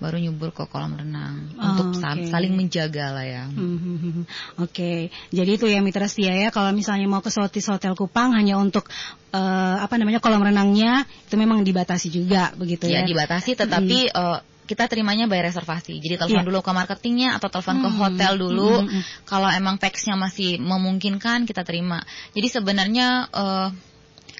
baru 0.00 0.16
nyubur 0.16 0.50
ke 0.50 0.64
kolam 0.64 0.96
renang 0.96 1.52
Oh, 1.54 1.64
untuk 1.70 2.00
oke. 2.00 2.26
saling 2.26 2.56
menjaga 2.56 3.12
lah 3.12 3.22
ya 3.22 3.44
Hmm, 3.46 4.24
Oke, 4.56 5.08
jadi 5.28 5.50
itu 5.54 5.68
ya 5.68 5.80
Mitra 5.80 6.08
Setia 6.08 6.32
ya. 6.32 6.48
Kalau 6.48 6.72
misalnya 6.72 7.04
mau 7.04 7.20
ke 7.20 7.28
Sotis 7.28 7.68
Hotel 7.68 7.92
Kupang 7.92 8.32
hanya 8.32 8.56
untuk 8.56 8.88
eh, 9.30 9.76
apa 9.78 9.94
namanya 9.94 10.18
kolam 10.18 10.40
renangnya 10.40 11.04
itu 11.04 11.36
memang 11.36 11.60
dibatasi 11.60 12.08
juga 12.08 12.50
begitu 12.56 12.88
ya 12.88 13.04
ya. 13.04 13.06
dibatasi 13.06 13.54
tetapi 13.54 13.98
eh, 14.08 14.38
kita 14.64 14.86
terimanya 14.86 15.26
by 15.26 15.42
reservasi. 15.42 15.98
Jadi 15.98 16.14
telepon 16.16 16.40
Iya. 16.40 16.46
dulu 16.46 16.58
ke 16.62 16.70
marketingnya 16.70 17.34
atau 17.34 17.50
telepon 17.50 17.82
ke 17.82 17.90
Hmm, 17.90 17.98
hotel 17.98 18.32
dulu. 18.38 18.70
hmm, 18.78 18.86
hmm, 18.86 18.94
hmm. 18.96 19.02
Kalau 19.26 19.50
emang 19.50 19.76
teksnya 19.76 20.14
masih 20.14 20.62
memungkinkan 20.62 21.42
kita 21.42 21.66
terima. 21.66 22.06
Jadi 22.32 22.48
sebenarnya 22.48 23.26
eh, 23.28 23.68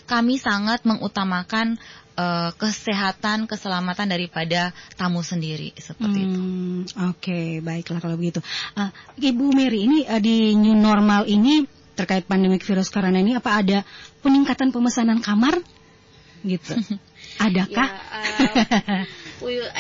kami 0.07 0.39
sangat 0.39 0.83
mengutamakan 0.83 1.79
eh, 2.17 2.51
kesehatan, 2.57 3.47
keselamatan 3.47 4.11
daripada 4.11 4.75
tamu 4.95 5.21
sendiri 5.21 5.75
seperti 5.77 6.19
itu. 6.27 6.41
Hmm, 6.41 6.81
Oke, 7.13 7.61
baiklah 7.61 8.01
kalau 8.03 8.17
begitu. 8.17 8.41
Eh, 8.79 8.91
Ibu 9.31 9.53
Mary 9.53 9.87
ini 9.87 9.99
eh, 10.07 10.21
di 10.23 10.55
new 10.57 10.75
normal 10.75 11.27
ini 11.29 11.67
terkait 11.95 12.25
pandemi 12.25 12.57
virus 12.57 12.89
corona 12.89 13.21
ini 13.21 13.37
apa 13.37 13.61
ada 13.61 13.79
peningkatan 14.25 14.73
pemesanan 14.73 15.21
kamar 15.21 15.61
gitu? 16.47 16.73
Adakah? 17.41 17.89
Ya, 17.89 17.97
uh, 18.21 19.05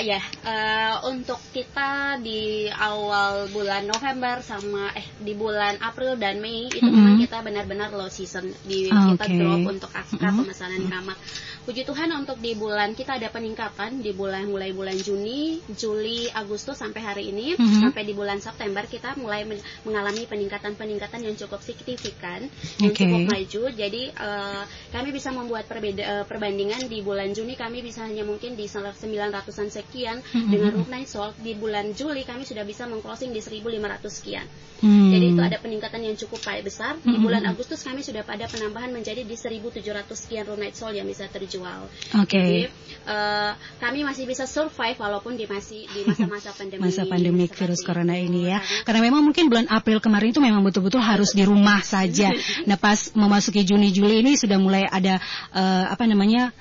ya 0.00 0.20
uh, 0.49 0.94
untuk 1.12 1.37
kita 1.52 2.16
di 2.25 2.73
awal 2.73 3.52
bulan 3.52 3.85
November 3.85 4.40
sama 4.40 4.88
eh 4.97 5.04
di 5.20 5.37
bulan 5.37 5.76
April 5.85 6.16
dan 6.16 6.40
Mei 6.40 6.73
itu 6.73 6.80
mm 6.80 6.88
-hmm. 6.88 6.97
memang 6.97 7.16
kita 7.20 7.38
benar-benar 7.44 7.92
low 7.92 8.09
season 8.09 8.49
di 8.64 8.88
oh, 8.88 9.12
kita 9.14 9.25
okay. 9.28 9.37
drop 9.37 9.61
untuk 9.68 9.92
angka 9.92 10.16
mm 10.16 10.25
-hmm. 10.25 10.38
pemesanan 10.40 10.82
kamar. 10.88 11.16
Puji 11.61 11.85
Tuhan 11.85 12.09
untuk 12.16 12.40
di 12.40 12.56
bulan 12.56 12.97
kita 12.97 13.20
ada 13.20 13.28
peningkatan 13.28 14.00
di 14.00 14.16
bulan 14.16 14.49
mulai 14.49 14.73
bulan 14.73 14.97
Juni, 14.97 15.61
Juli, 15.76 16.32
Agustus 16.32 16.80
sampai 16.80 17.04
hari 17.04 17.25
ini 17.28 17.52
mm 17.52 17.61
-hmm. 17.61 17.80
sampai 17.85 18.02
di 18.09 18.16
bulan 18.16 18.40
September 18.40 18.88
kita 18.88 19.12
mulai 19.20 19.44
men 19.44 19.61
mengalami 19.85 20.25
peningkatan-peningkatan 20.25 21.20
yang 21.20 21.37
cukup 21.37 21.61
signifikan, 21.61 22.49
yang 22.80 22.97
cukup 22.97 23.28
maju. 23.28 23.62
Jadi 23.76 24.02
uh, 24.16 24.64
kami 24.88 25.12
bisa 25.12 25.28
membuat 25.37 25.68
perbeda 25.68 26.02
uh, 26.02 26.25
perbandingan 26.25 26.88
di 26.88 27.04
bulan 27.04 27.29
Juni 27.32 27.54
kami 27.54 27.80
bisa 27.84 28.04
hanya 28.06 28.22
mungkin 28.26 28.54
di 28.54 28.66
900-an 28.66 29.68
sekian 29.70 30.20
mm 30.20 30.26
-hmm. 30.26 30.50
dengan 30.50 30.70
room 30.76 30.90
night 30.90 31.08
sold 31.10 31.34
di 31.40 31.56
bulan 31.56 31.92
Juli 31.96 32.22
kami 32.26 32.44
sudah 32.46 32.62
bisa 32.62 32.87
mengclosing 32.87 33.30
di 33.34 33.40
1500 33.40 34.06
sekian. 34.06 34.46
Hmm. 34.80 35.12
Jadi 35.12 35.37
itu 35.37 35.40
ada 35.44 35.58
peningkatan 35.60 36.00
yang 36.00 36.16
cukup 36.16 36.40
besar. 36.64 36.96
Di 37.04 37.12
hmm. 37.12 37.20
bulan 37.20 37.44
Agustus 37.44 37.84
kami 37.84 38.00
sudah 38.00 38.25
pada 38.25 38.49
penambahan 38.49 38.88
menjadi 38.88 39.28
di 39.28 39.37
1700 39.37 39.76
sekian 40.16 40.49
room 40.49 40.60
night 40.60 40.72
sold 40.72 40.96
yang 40.96 41.04
bisa 41.04 41.28
terjual. 41.28 41.87
Oke. 42.16 42.25
Okay. 42.25 42.49
Jadi 42.49 42.62
uh, 43.04 43.52
kami 43.76 44.08
masih 44.08 44.25
bisa 44.25 44.49
survive 44.49 44.96
walaupun 44.96 45.37
di 45.37 45.44
masih 45.44 45.84
di 45.92 46.00
masa-masa 46.08 46.50
pandemi. 46.58 46.80
Masa 46.88 47.04
pandemi 47.04 47.44
virus 47.44 47.84
corona 47.84 48.16
ini 48.16 48.49
ya. 48.49 48.58
Karena 48.88 49.04
memang 49.04 49.20
mungkin 49.20 49.52
bulan 49.52 49.68
April 49.68 50.00
kemarin 50.00 50.32
itu 50.32 50.40
memang 50.40 50.64
betul-betul 50.64 51.04
harus 51.04 51.37
di 51.37 51.44
rumah 51.44 51.84
saja. 51.84 52.32
Nah 52.68 52.76
pas 52.76 53.10
memasuki 53.16 53.66
Juni 53.66 53.90
Juli 53.90 54.22
ini 54.22 54.37
sudah 54.37 54.60
mulai 54.60 54.84
ada 54.87 55.18
uh, 55.50 55.84
apa 55.90 56.06
namanya 56.06 56.54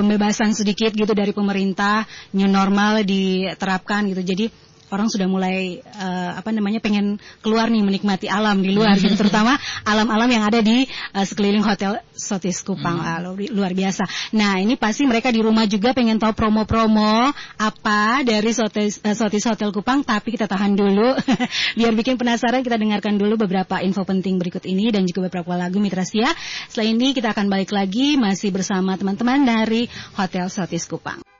pembebasan 0.00 0.56
sedikit 0.56 0.96
gitu 0.96 1.12
dari 1.12 1.36
pemerintah, 1.36 2.08
new 2.32 2.48
normal 2.48 3.04
diterapkan 3.04 4.08
gitu. 4.08 4.24
Jadi 4.24 4.46
orang 4.90 5.06
sudah 5.06 5.28
mulai 5.30 5.78
uh, 5.80 6.40
apa 6.40 6.50
namanya 6.50 6.82
pengen 6.82 7.20
keluar 7.40 7.70
nih 7.70 7.84
menikmati 7.84 8.26
alam 8.26 8.58
di 8.60 8.74
luar 8.74 8.98
gitu 8.98 9.14
terutama 9.20 9.54
alam-alam 9.86 10.26
yang 10.26 10.44
ada 10.44 10.58
di 10.60 10.84
uh, 11.14 11.24
sekeliling 11.24 11.62
hotel 11.62 12.02
Sotis 12.30 12.62
Kupang 12.62 13.02
hmm. 13.02 13.26
uh, 13.26 13.50
luar 13.50 13.74
biasa. 13.74 14.06
Nah 14.38 14.62
ini 14.62 14.78
pasti 14.78 15.02
mereka 15.02 15.34
di 15.34 15.42
rumah 15.42 15.66
juga 15.66 15.90
pengen 15.90 16.22
tahu 16.22 16.30
promo-promo 16.38 17.34
apa 17.58 18.22
dari 18.22 18.54
Sotis, 18.54 19.02
uh, 19.02 19.18
Sotis 19.18 19.42
Hotel 19.50 19.74
Kupang 19.74 20.06
tapi 20.06 20.38
kita 20.38 20.46
tahan 20.46 20.78
dulu 20.78 21.18
biar 21.78 21.92
bikin 21.98 22.14
penasaran 22.14 22.62
kita 22.62 22.78
dengarkan 22.78 23.18
dulu 23.18 23.34
beberapa 23.34 23.82
info 23.82 24.06
penting 24.06 24.38
berikut 24.38 24.62
ini 24.62 24.94
dan 24.94 25.02
juga 25.10 25.26
beberapa 25.26 25.58
lagu 25.58 25.82
Mitra 25.82 26.06
Setia. 26.06 26.30
Setelah 26.70 26.86
ini 26.86 27.10
kita 27.10 27.34
akan 27.34 27.50
balik 27.50 27.74
lagi 27.74 28.14
masih 28.14 28.54
bersama 28.54 28.94
teman-teman 28.94 29.42
dari 29.42 29.90
Hotel 30.14 30.46
Sotis 30.46 30.86
Kupang. 30.86 31.39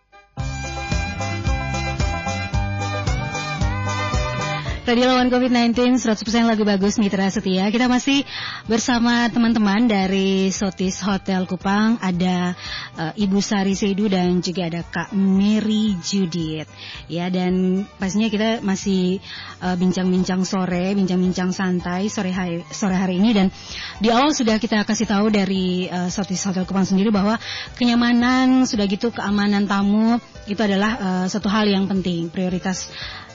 Radio 4.81 5.13
lawan 5.13 5.29
COVID-19 5.29 6.01
100% 6.01 6.49
lagu 6.49 6.65
bagus 6.65 6.97
Mitra 6.97 7.29
Setia. 7.29 7.69
Kita 7.69 7.85
masih 7.85 8.25
bersama 8.65 9.29
teman-teman 9.29 9.85
dari 9.85 10.49
Sotis 10.49 11.05
Hotel 11.05 11.45
Kupang. 11.45 12.01
Ada 12.01 12.57
uh, 12.97 13.13
Ibu 13.13 13.45
Sari 13.45 13.77
Seidu 13.77 14.09
dan 14.09 14.41
juga 14.41 14.73
ada 14.73 14.81
Kak 14.81 15.13
Mary 15.13 16.01
Judith. 16.01 16.65
Ya 17.13 17.29
dan 17.29 17.85
pastinya 18.01 18.33
kita 18.33 18.65
masih 18.65 19.21
eh, 19.61 19.77
bincang-bincang 19.77 20.43
uh, 20.43 20.49
sore, 20.49 20.97
bincang-bincang 20.97 21.53
santai 21.53 22.09
sore 22.09 22.33
hari 22.33 22.65
sore 22.73 22.97
hari 22.97 23.21
ini 23.21 23.37
dan 23.37 23.47
di 24.01 24.09
awal 24.09 24.33
sudah 24.33 24.57
kita 24.57 24.81
kasih 24.89 25.05
tahu 25.05 25.29
dari 25.29 25.93
uh, 25.93 26.09
Sotis 26.09 26.41
Hotel 26.49 26.65
Kupang 26.65 26.89
sendiri 26.89 27.13
bahwa 27.13 27.37
kenyamanan 27.77 28.65
sudah 28.65 28.89
gitu 28.89 29.13
keamanan 29.13 29.69
tamu 29.69 30.17
itu 30.49 30.61
adalah 30.65 30.93
uh, 30.97 31.27
satu 31.29 31.53
hal 31.53 31.69
yang 31.69 31.85
penting, 31.85 32.33
prioritas 32.33 32.89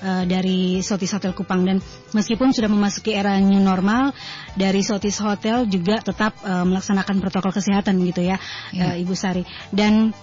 uh, 0.05 0.23
dari 0.29 0.85
Sotis 0.85 1.09
Hotel 1.17 1.33
Kupang 1.33 1.65
dan 1.65 1.81
meskipun 2.13 2.53
sudah 2.53 2.69
memasuki 2.69 3.17
era 3.17 3.33
new 3.41 3.59
normal 3.59 4.13
dari 4.53 4.85
Sotis 4.85 5.17
Hotel 5.17 5.65
juga 5.65 5.97
tetap 5.99 6.37
uh, 6.45 6.61
melaksanakan 6.63 7.17
protokol 7.17 7.49
kesehatan 7.49 7.97
gitu 8.05 8.21
ya, 8.21 8.37
ya. 8.69 8.93
Uh, 8.93 9.01
Ibu 9.01 9.17
Sari 9.17 9.41
dan 9.73 10.13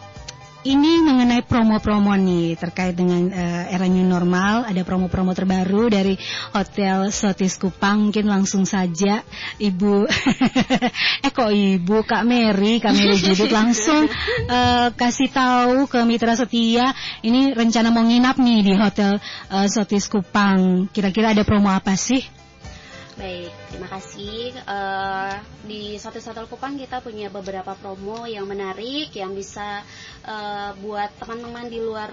ini 0.62 1.02
mengenai 1.02 1.42
promo-promo 1.42 2.14
nih 2.14 2.54
terkait 2.54 2.94
dengan 2.94 3.26
uh, 3.34 3.64
era 3.66 3.86
new 3.90 4.06
normal. 4.06 4.62
Ada 4.70 4.86
promo-promo 4.86 5.34
terbaru 5.34 5.90
dari 5.90 6.14
Hotel 6.54 7.10
Sotis 7.10 7.58
Kupang. 7.58 8.10
Mungkin 8.10 8.30
langsung 8.30 8.62
saja 8.62 9.26
Ibu, 9.58 10.06
eh 11.26 11.32
kok 11.34 11.50
Ibu 11.50 12.06
Kak 12.06 12.22
Mary, 12.22 12.78
Kak 12.78 12.94
Mary 12.94 13.18
Judit 13.18 13.50
langsung 13.50 14.06
uh, 14.46 14.88
kasih 14.94 15.30
tahu 15.34 15.90
ke 15.90 15.98
mitra 16.06 16.38
setia. 16.38 16.94
Ini 17.26 17.58
rencana 17.58 17.90
mau 17.90 18.06
nginap 18.06 18.38
nih 18.38 18.60
di 18.62 18.72
Hotel 18.78 19.18
uh, 19.50 19.66
Sotis 19.66 20.06
Kupang. 20.06 20.86
Kira-kira 20.94 21.34
ada 21.34 21.42
promo 21.42 21.74
apa 21.74 21.98
sih? 21.98 22.41
Baik, 23.12 23.52
terima 23.68 23.88
kasih. 23.92 24.56
Uh, 24.64 25.36
di 25.68 26.00
satu 26.00 26.16
Hotel 26.16 26.48
Kupang 26.48 26.80
kita 26.80 27.04
punya 27.04 27.28
beberapa 27.28 27.76
promo 27.76 28.24
yang 28.24 28.48
menarik 28.48 29.12
yang 29.12 29.36
bisa 29.36 29.84
uh, 30.24 30.72
buat 30.80 31.12
teman-teman 31.20 31.68
di 31.68 31.76
luar 31.76 32.08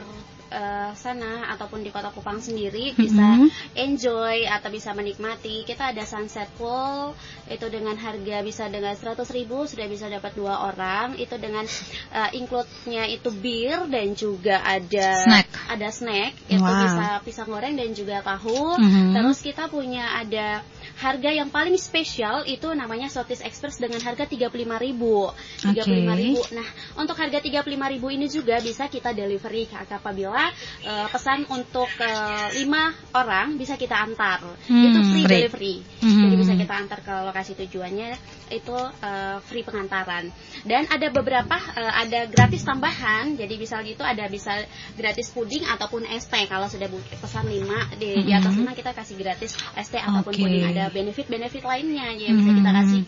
uh, 0.52 0.92
sana 0.98 1.56
ataupun 1.56 1.86
di 1.86 1.90
kota 1.94 2.12
Kupang 2.12 2.44
sendiri 2.44 2.92
bisa 3.00 3.16
mm 3.16 3.48
-hmm. 3.48 3.50
enjoy 3.80 4.44
atau 4.50 4.68
bisa 4.68 4.92
menikmati. 4.92 5.64
Kita 5.64 5.96
ada 5.96 6.04
sunset 6.04 6.52
pool 6.60 7.16
itu 7.48 7.66
dengan 7.72 7.96
harga 7.96 8.44
bisa 8.44 8.68
dengan 8.68 8.92
100 8.92 9.24
ribu 9.32 9.64
sudah 9.70 9.88
bisa 9.88 10.12
dapat 10.12 10.36
dua 10.36 10.68
orang. 10.68 11.16
Itu 11.16 11.40
dengan 11.40 11.64
uh, 12.12 12.30
include-nya 12.36 13.08
itu 13.08 13.32
bir 13.32 13.88
dan 13.88 14.20
juga 14.20 14.60
ada 14.68 15.08
snack. 15.24 15.48
ada 15.72 15.88
snack 15.96 16.32
itu 16.52 16.60
wow. 16.60 16.84
bisa 16.84 17.08
pisang 17.24 17.48
goreng 17.48 17.80
dan 17.80 17.96
juga 17.96 18.20
tahu. 18.20 18.76
Mm 18.76 18.90
-hmm. 18.90 19.08
Terus 19.16 19.38
kita 19.40 19.72
punya 19.72 20.20
ada 20.20 20.60
harga 21.00 21.32
yang 21.32 21.48
paling 21.48 21.80
spesial 21.80 22.44
itu 22.44 22.68
namanya 22.76 23.08
Sotis 23.08 23.40
Express 23.40 23.80
dengan 23.80 24.04
harga 24.04 24.28
35.000. 24.28 24.52
35.000. 24.52 25.72
Okay. 25.72 26.60
Nah, 26.60 26.68
untuk 27.00 27.16
harga 27.16 27.40
35.000 27.40 28.16
ini 28.20 28.28
juga 28.28 28.60
bisa 28.60 28.92
kita 28.92 29.16
delivery 29.16 29.72
apabila 29.72 30.52
uh, 30.84 31.08
pesan 31.08 31.48
untuk 31.48 31.88
uh, 32.04 32.52
eh, 32.52 32.68
5 32.68 33.16
orang 33.16 33.56
bisa 33.56 33.80
kita 33.80 33.96
antar. 33.96 34.44
Hmm, 34.68 34.86
itu 34.92 35.00
free, 35.08 35.24
free 35.24 35.26
delivery. 35.48 35.76
Hmm. 36.04 36.28
Jadi 36.28 36.36
bisa 36.36 36.54
kita 36.60 36.74
antar 36.76 37.00
ke 37.00 37.16
lokasi 37.32 37.56
tujuannya 37.56 38.39
itu 38.50 38.76
uh, 38.76 39.38
free 39.46 39.64
pengantaran. 39.64 40.30
Dan 40.66 40.86
ada 40.90 41.08
beberapa 41.10 41.56
uh, 41.56 41.94
ada 41.96 42.26
gratis 42.30 42.66
tambahan. 42.66 43.38
Jadi 43.38 43.54
bisa 43.56 43.80
gitu 43.86 44.02
ada 44.02 44.26
bisa 44.28 44.66
gratis 44.98 45.32
puding 45.32 45.66
ataupun 45.66 46.06
ST 46.06 46.34
kalau 46.50 46.68
sudah 46.68 46.90
pesan 47.22 47.46
5 47.48 48.00
di, 48.02 48.10
hmm. 48.20 48.26
di 48.26 48.32
atas 48.34 48.54
5 48.54 48.80
kita 48.80 48.92
kasih 48.94 49.16
gratis 49.18 49.52
ST 49.78 49.96
ataupun 49.98 50.34
okay. 50.34 50.44
puding 50.44 50.66
ada 50.66 50.92
benefit-benefit 50.92 51.64
lainnya 51.64 52.12
yang 52.18 52.36
bisa 52.38 52.52
kita 52.52 52.72
hmm. 52.72 52.80
kasih 52.84 53.02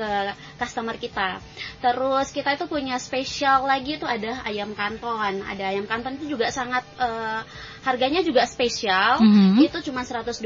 ke 0.00 0.10
customer 0.56 0.96
kita. 0.96 1.28
Terus 1.80 2.26
kita 2.32 2.56
itu 2.56 2.64
punya 2.66 2.96
spesial 2.96 3.66
lagi 3.68 3.96
itu 4.00 4.06
ada 4.08 4.42
ayam 4.46 4.72
kanton. 4.72 5.44
Ada 5.44 5.76
ayam 5.76 5.86
kanton 5.86 6.16
itu 6.20 6.36
juga 6.36 6.48
sangat 6.48 6.82
uh, 6.96 7.42
harganya 7.84 8.20
juga 8.20 8.44
spesial. 8.44 9.20
Mm-hmm. 9.20 9.66
Itu 9.66 9.78
cuma 9.90 10.04
120.000. 10.04 10.44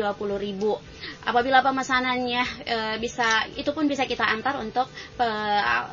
Apabila 1.24 1.64
pemesanannya 1.64 2.42
uh, 2.66 2.96
bisa 3.02 3.48
itu 3.58 3.70
pun 3.74 3.90
bisa 3.90 4.06
kita 4.06 4.22
antar 4.26 4.60
untuk 4.62 4.86
uh, 5.18 5.84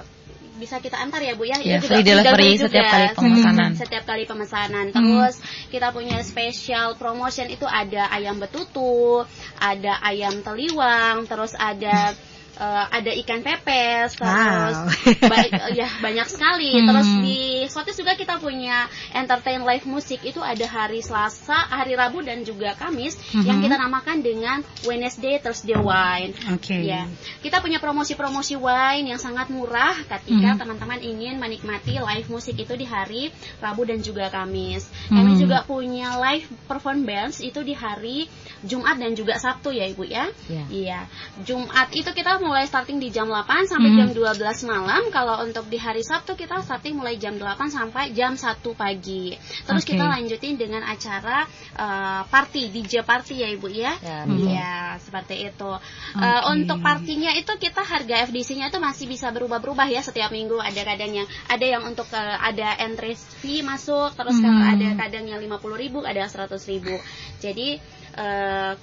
bisa 0.62 0.78
kita 0.78 1.00
antar 1.02 1.26
ya 1.26 1.34
Bu 1.34 1.50
ya. 1.50 1.58
ya 1.58 1.82
free 1.82 2.06
delivery 2.06 2.60
juga. 2.60 2.70
setiap 2.70 2.86
kali 2.94 3.08
pemesanan. 3.18 3.70
Hmm, 3.74 3.80
setiap 3.80 4.04
kali 4.06 4.24
pemesanan. 4.30 4.86
Terus 4.94 5.36
hmm. 5.42 5.70
kita 5.74 5.88
punya 5.90 6.18
special 6.22 6.88
promotion 7.02 7.48
itu 7.50 7.66
ada 7.66 8.12
ayam 8.14 8.38
betutu, 8.38 9.26
ada 9.58 9.98
ayam 10.06 10.46
teliwang, 10.46 11.26
terus 11.26 11.58
ada 11.58 12.14
uh, 12.62 12.86
ada 12.94 13.12
ikan 13.26 13.42
pepes 13.42 14.14
terus 14.22 14.78
wow. 14.78 14.86
ba 15.26 15.38
ya 15.74 15.90
banyak 16.06 16.28
sekali 16.30 16.78
hmm. 16.78 16.88
terus 16.88 17.10
di 17.26 17.42
Sotis 17.66 17.98
juga 17.98 18.14
kita 18.14 18.38
punya 18.38 18.86
entertain 19.18 19.66
live 19.66 19.90
musik 19.90 20.22
itu 20.22 20.38
ada 20.38 20.64
hari 20.70 21.02
Selasa 21.02 21.58
hari 21.74 21.98
Rabu 21.98 22.22
dan 22.22 22.46
juga 22.46 22.78
Kamis 22.78 23.18
hmm. 23.34 23.44
yang 23.44 23.58
kita 23.66 23.82
namakan 23.82 24.22
dengan 24.22 24.62
Wednesday 24.86 25.42
Thursday 25.42 25.76
Wine 25.76 26.38
okay. 26.54 26.86
ya 26.86 27.10
kita 27.42 27.58
punya 27.60 27.82
promosi-promosi 27.82 28.54
wine 28.62 29.10
yang 29.10 29.20
sangat 29.20 29.50
murah 29.50 29.98
ketika 30.06 30.54
hmm. 30.54 30.60
teman-teman 30.62 31.00
hmm. 31.02 31.10
ingin 31.10 31.36
menikmati 31.42 31.98
live 31.98 32.30
musik 32.30 32.54
itu 32.62 32.78
di 32.78 32.86
hari 32.86 33.34
Rabu 33.58 33.90
dan 33.90 34.06
juga 34.06 34.30
Kamis 34.30 34.86
hmm. 35.10 35.18
kami 35.18 35.32
juga 35.42 35.66
punya 35.66 36.22
live 36.22 36.46
performance 36.70 37.42
itu 37.42 37.66
di 37.66 37.74
hari 37.74 38.30
Jumat 38.62 39.02
dan 39.02 39.18
juga 39.18 39.42
Sabtu 39.42 39.74
ya 39.74 39.90
Ibu 39.90 40.06
ya. 40.06 40.30
Yeah. 40.46 40.68
Iya. 40.70 41.00
Jumat 41.42 41.90
itu 41.98 42.10
kita 42.14 42.38
mau 42.38 42.51
mulai 42.52 42.68
starting 42.68 43.00
di 43.00 43.08
jam 43.08 43.32
8 43.32 43.72
sampai 43.72 43.96
hmm. 43.96 44.00
jam 44.04 44.10
12 44.12 44.68
malam. 44.68 45.08
Kalau 45.08 45.40
untuk 45.48 45.72
di 45.72 45.80
hari 45.80 46.04
Sabtu 46.04 46.36
kita 46.36 46.60
starting 46.60 47.00
mulai 47.00 47.16
jam 47.16 47.40
8 47.40 47.48
sampai 47.72 48.12
jam 48.12 48.36
1 48.36 48.60
pagi. 48.76 49.40
Terus 49.64 49.88
okay. 49.88 49.96
kita 49.96 50.04
lanjutin 50.04 50.60
dengan 50.60 50.84
acara 50.84 51.48
uh, 51.80 52.28
party, 52.28 52.68
DJ 52.76 53.08
party 53.08 53.40
ya 53.40 53.48
Ibu 53.56 53.68
ya. 53.72 53.96
Ya, 54.04 54.28
ya 54.28 54.76
seperti 55.00 55.48
itu. 55.48 55.72
Okay. 56.12 56.20
Uh, 56.20 56.52
untuk 56.52 56.84
partinya 56.84 57.32
itu 57.32 57.56
kita 57.56 57.88
harga 57.88 58.28
FDC-nya 58.28 58.68
itu 58.68 58.84
masih 58.84 59.08
bisa 59.08 59.32
berubah-berubah 59.32 59.88
ya 59.88 60.04
setiap 60.04 60.36
minggu. 60.36 60.60
Ada 60.60 60.84
kadang 60.84 61.24
yang 61.24 61.28
ada 61.48 61.64
yang 61.66 61.88
untuk 61.88 62.12
uh, 62.12 62.36
ada 62.44 62.76
entry 62.84 63.16
fee 63.16 63.64
masuk, 63.64 64.12
terus 64.20 64.36
hmm. 64.36 64.44
kalau 64.44 64.64
ada 64.76 64.88
kadang 65.08 65.26
yang 65.32 65.40
50 65.40 65.56
ribu, 65.80 66.04
ada 66.04 66.28
100 66.28 66.52
ribu. 66.68 67.00
Jadi 67.40 67.80
uh, 68.20 68.76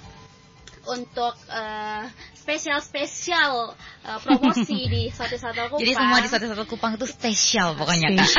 untuk 0.87 1.35
uh, 1.51 2.03
spesial-spesial 2.37 3.75
uh, 4.05 4.19
promosi 4.23 4.87
di 4.93 5.03
satu 5.11 5.35
satu 5.35 5.69
Kupang. 5.69 5.81
Jadi 5.83 5.93
semua 5.93 6.19
di 6.23 6.29
satu 6.29 6.45
satu 6.49 6.63
Kupang 6.65 6.91
itu 6.95 7.05
spesial 7.05 7.75
pokoknya 7.75 8.15
kak. 8.15 8.29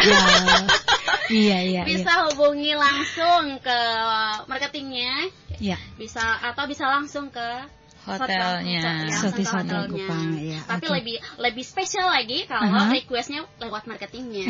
iya 1.45 1.59
iya. 1.63 1.83
Bisa 1.87 2.11
iya. 2.11 2.25
hubungi 2.33 2.73
langsung 2.75 3.61
ke 3.61 3.81
marketingnya. 4.51 5.31
Iya. 5.61 5.77
Bisa 6.01 6.23
atau 6.41 6.65
bisa 6.67 6.89
langsung 6.89 7.29
ke 7.29 7.49
hotelnya. 8.07 9.13
Sotis 9.13 9.49
ya, 9.49 9.61
Hotel 9.61 9.83
Kupang 9.93 10.37
ya. 10.41 10.61
Tapi 10.65 10.87
okay. 10.89 10.97
lebih 11.01 11.17
lebih 11.37 11.65
spesial 11.65 12.09
lagi 12.09 12.49
kalau 12.49 12.65
uh 12.69 12.89
-huh. 12.89 12.93
requestnya 12.93 13.41
lewat 13.61 13.85
marketingnya. 13.85 14.49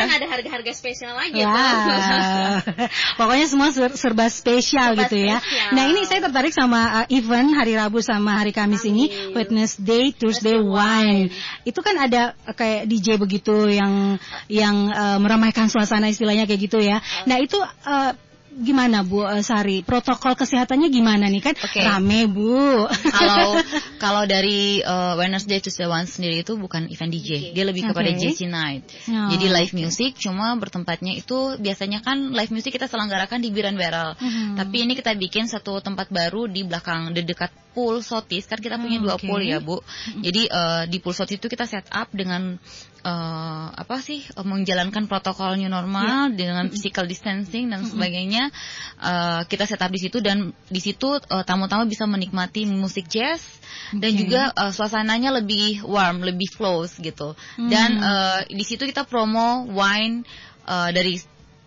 kan 0.00 0.10
ada 0.10 0.26
harga-harga 0.28 0.72
spesial 0.72 1.12
lagi. 1.16 1.44
Wow. 1.44 2.64
Pokoknya 3.20 3.46
semua 3.50 3.68
serba 3.74 4.26
spesial 4.32 4.96
serba 4.96 5.02
gitu 5.06 5.16
ya. 5.20 5.38
Nah 5.76 5.84
ini 5.90 6.08
saya 6.08 6.24
tertarik 6.24 6.52
sama 6.54 7.04
uh, 7.04 7.06
event 7.12 7.52
hari 7.52 7.76
Rabu 7.76 8.00
sama 8.00 8.40
hari 8.40 8.52
Kamis 8.54 8.84
Amin. 8.84 8.92
ini 8.96 9.04
Wednesday, 9.36 10.14
Thursday, 10.14 10.56
Wine. 10.56 11.28
Itu 11.68 11.84
kan 11.84 12.00
ada 12.00 12.32
uh, 12.48 12.54
kayak 12.54 12.88
DJ 12.88 13.20
begitu 13.20 13.68
yang 13.68 14.16
yang 14.48 14.88
uh, 14.90 15.18
meramaikan 15.20 15.68
suasana 15.68 16.08
istilahnya 16.08 16.48
kayak 16.48 16.60
gitu 16.70 16.78
ya. 16.80 17.00
Nah 17.28 17.36
itu 17.40 17.58
uh, 17.60 18.12
gimana 18.62 19.02
Bu 19.02 19.26
uh, 19.26 19.42
Sari? 19.42 19.82
Protokol 19.82 20.38
kesehatannya 20.38 20.86
gimana 20.92 21.26
nih 21.26 21.42
kan? 21.42 21.54
Okay. 21.58 21.82
Rame 21.82 22.30
Bu. 22.30 22.86
Kalau 23.10 23.58
kalau 24.04 24.22
dari 24.24 24.78
uh, 24.84 25.18
Wednesday 25.18 25.58
to 25.58 25.70
One 25.90 26.06
sendiri 26.06 26.46
itu 26.46 26.54
bukan 26.54 26.86
event 26.86 27.10
DJ, 27.10 27.50
dia 27.50 27.64
lebih 27.66 27.90
kepada 27.90 28.14
okay. 28.14 28.30
JC 28.30 28.46
Night. 28.46 28.86
Oh, 29.10 29.30
Jadi 29.34 29.46
live 29.50 29.72
okay. 29.74 29.80
music, 29.82 30.10
cuma 30.20 30.54
bertempatnya 30.54 31.18
itu 31.18 31.58
biasanya 31.58 32.00
kan 32.00 32.30
live 32.30 32.52
music 32.54 32.78
kita 32.78 32.86
selenggarakan 32.86 33.42
di 33.42 33.50
Biran 33.50 33.74
Barrel. 33.74 34.14
Hmm. 34.14 34.54
Tapi 34.54 34.86
ini 34.86 34.94
kita 34.94 35.12
bikin 35.18 35.50
satu 35.50 35.82
tempat 35.82 36.12
baru 36.14 36.46
di 36.46 36.62
belakang 36.62 37.10
di 37.10 37.26
dekat 37.26 37.50
pool 37.74 38.06
Sotis 38.06 38.46
kan 38.46 38.62
kita 38.62 38.78
punya 38.78 39.02
oh, 39.02 39.10
dua 39.10 39.14
okay. 39.18 39.26
pool 39.26 39.42
ya 39.42 39.58
Bu. 39.58 39.82
Hmm. 39.82 40.22
Jadi 40.22 40.42
uh, 40.46 40.86
di 40.86 41.02
pool 41.02 41.16
Sotis 41.16 41.42
itu 41.42 41.50
kita 41.50 41.66
set 41.66 41.90
up 41.90 42.06
dengan 42.14 42.56
uh, 43.04 43.66
apa 43.70 44.00
sih 44.00 44.24
uh, 44.34 44.42
menjalankan 44.42 45.04
protokol 45.06 45.60
new 45.60 45.68
normal 45.68 46.32
yeah. 46.32 46.34
dengan 46.34 46.64
physical 46.72 47.04
distancing 47.04 47.70
dan 47.70 47.84
sebagainya 47.84 48.48
uh, 48.98 49.44
kita 49.46 49.68
setup 49.68 49.92
di 49.92 50.00
situ 50.00 50.18
dan 50.24 50.50
di 50.66 50.80
situ 50.80 51.20
uh, 51.20 51.44
tamu-tamu 51.44 51.84
bisa 51.86 52.08
menikmati 52.08 52.64
musik 52.64 53.06
jazz 53.06 53.44
okay. 53.92 54.00
dan 54.00 54.10
juga 54.16 54.42
uh, 54.56 54.72
suasananya 54.72 55.36
lebih 55.38 55.84
warm 55.84 56.24
lebih 56.24 56.50
close 56.56 56.96
gitu 56.98 57.36
mm. 57.60 57.68
dan 57.68 57.90
uh, 58.00 58.40
di 58.48 58.64
situ 58.64 58.88
kita 58.88 59.04
promo 59.04 59.68
wine 59.68 60.24
uh, 60.64 60.90
dari 60.90 61.20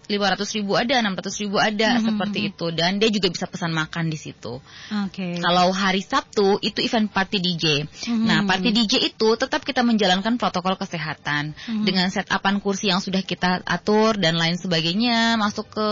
500 0.07 0.57
ribu 0.57 0.79
ada, 0.79 1.03
600 1.03 1.43
ribu 1.43 1.59
ada, 1.59 1.89
mm 1.91 1.97
-hmm. 1.99 2.07
seperti 2.07 2.39
itu. 2.47 2.65
Dan 2.71 2.97
dia 2.97 3.11
juga 3.11 3.27
bisa 3.27 3.45
pesan 3.45 3.75
makan 3.75 4.07
di 4.07 4.15
situ. 4.15 4.63
Okay. 5.11 5.37
Kalau 5.43 5.75
hari 5.75 5.99
Sabtu 5.99 6.63
itu 6.63 6.79
event 6.79 7.11
party 7.11 7.37
DJ. 7.43 7.65
Mm 7.83 7.87
-hmm. 7.91 8.25
Nah, 8.25 8.39
party 8.47 8.71
DJ 8.71 9.11
itu 9.11 9.29
tetap 9.35 9.67
kita 9.67 9.83
menjalankan 9.83 10.39
protokol 10.39 10.79
kesehatan 10.79 11.51
mm 11.51 11.59
-hmm. 11.59 11.83
dengan 11.83 12.07
setapan 12.07 12.63
kursi 12.63 12.87
yang 12.87 13.03
sudah 13.03 13.19
kita 13.21 13.61
atur 13.67 14.15
dan 14.15 14.39
lain 14.39 14.55
sebagainya. 14.55 15.35
Masuk 15.35 15.67
ke 15.67 15.89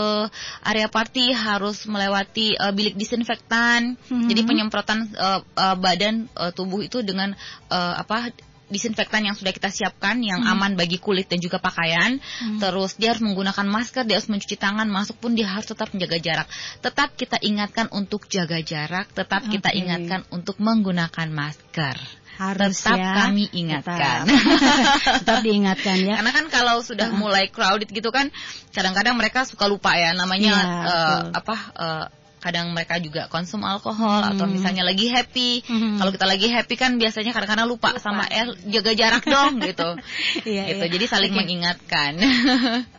area 0.64 0.88
party 0.88 1.36
harus 1.36 1.84
melewati 1.84 2.56
uh, 2.56 2.72
bilik 2.72 2.96
disinfektan. 2.96 4.00
Mm 4.00 4.08
-hmm. 4.08 4.28
Jadi 4.32 4.40
penyemprotan 4.48 4.98
uh, 5.12 5.44
uh, 5.44 5.76
badan 5.76 6.32
uh, 6.32 6.50
tubuh 6.56 6.80
itu 6.80 7.04
dengan 7.04 7.36
uh, 7.68 7.94
apa 8.00 8.32
disinfektan 8.66 9.22
yang 9.22 9.38
sudah 9.38 9.54
kita 9.54 9.70
siapkan 9.70 10.18
yang 10.18 10.42
hmm. 10.42 10.52
aman 10.52 10.72
bagi 10.74 10.98
kulit 10.98 11.30
dan 11.30 11.38
juga 11.38 11.62
pakaian. 11.62 12.18
Hmm. 12.18 12.58
Terus 12.58 12.98
dia 12.98 13.14
harus 13.14 13.22
menggunakan 13.22 13.66
masker, 13.66 14.02
dia 14.04 14.18
harus 14.18 14.30
mencuci 14.30 14.58
tangan, 14.58 14.86
masuk 14.90 15.16
pun 15.22 15.38
dia 15.38 15.46
harus 15.46 15.66
tetap 15.70 15.94
menjaga 15.94 16.18
jarak. 16.18 16.48
Tetap 16.82 17.14
kita 17.14 17.38
ingatkan 17.42 17.86
untuk 17.94 18.26
jaga 18.26 18.58
jarak, 18.60 19.10
tetap 19.14 19.46
okay. 19.46 19.58
kita 19.58 19.70
ingatkan 19.74 20.26
untuk 20.34 20.58
menggunakan 20.58 21.28
masker. 21.30 21.96
Harus 22.36 22.84
tetap 22.84 23.00
ya. 23.00 23.12
kami 23.16 23.48
ingatkan. 23.48 24.28
Tetap. 24.28 25.16
tetap 25.24 25.40
diingatkan 25.40 25.96
ya. 26.04 26.20
Karena 26.20 26.32
kan 26.36 26.46
kalau 26.52 26.84
sudah 26.84 27.08
mulai 27.16 27.48
crowded 27.48 27.88
gitu 27.88 28.12
kan, 28.12 28.28
kadang-kadang 28.76 29.16
mereka 29.16 29.48
suka 29.48 29.64
lupa 29.64 29.96
ya 29.96 30.12
namanya 30.12 30.52
ya, 30.52 30.68
uh, 30.84 31.20
apa 31.32 31.56
uh, 31.80 32.06
kadang 32.36 32.76
mereka 32.76 33.00
juga 33.00 33.26
konsum 33.32 33.64
alkohol 33.64 34.22
hmm. 34.22 34.30
atau 34.36 34.44
misalnya 34.46 34.84
lagi 34.84 35.08
happy. 35.08 35.64
Hmm. 35.66 35.96
Kalau 35.98 36.10
kita 36.12 36.26
lagi 36.28 36.46
happy 36.52 36.74
kan 36.76 37.00
biasanya 37.00 37.32
kadang-kadang 37.32 37.66
lupa, 37.66 37.96
lupa 37.96 38.02
sama 38.02 38.28
eh 38.28 38.46
jaga 38.68 38.92
jarak 38.92 39.24
dong 39.24 39.58
gitu. 39.68 39.96
iya, 40.44 40.68
gitu. 40.70 40.84
Iya. 40.84 40.92
Jadi 40.92 41.04
saling 41.08 41.32
okay. 41.32 41.40
mengingatkan. 41.40 42.12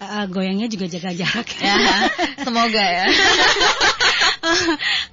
uh, 0.01 0.25
goyangnya 0.33 0.67
juga 0.67 0.89
jaga 0.89 1.13
jarak. 1.13 1.47
ya, 1.61 1.77
semoga 2.41 2.83
ya. 2.83 3.05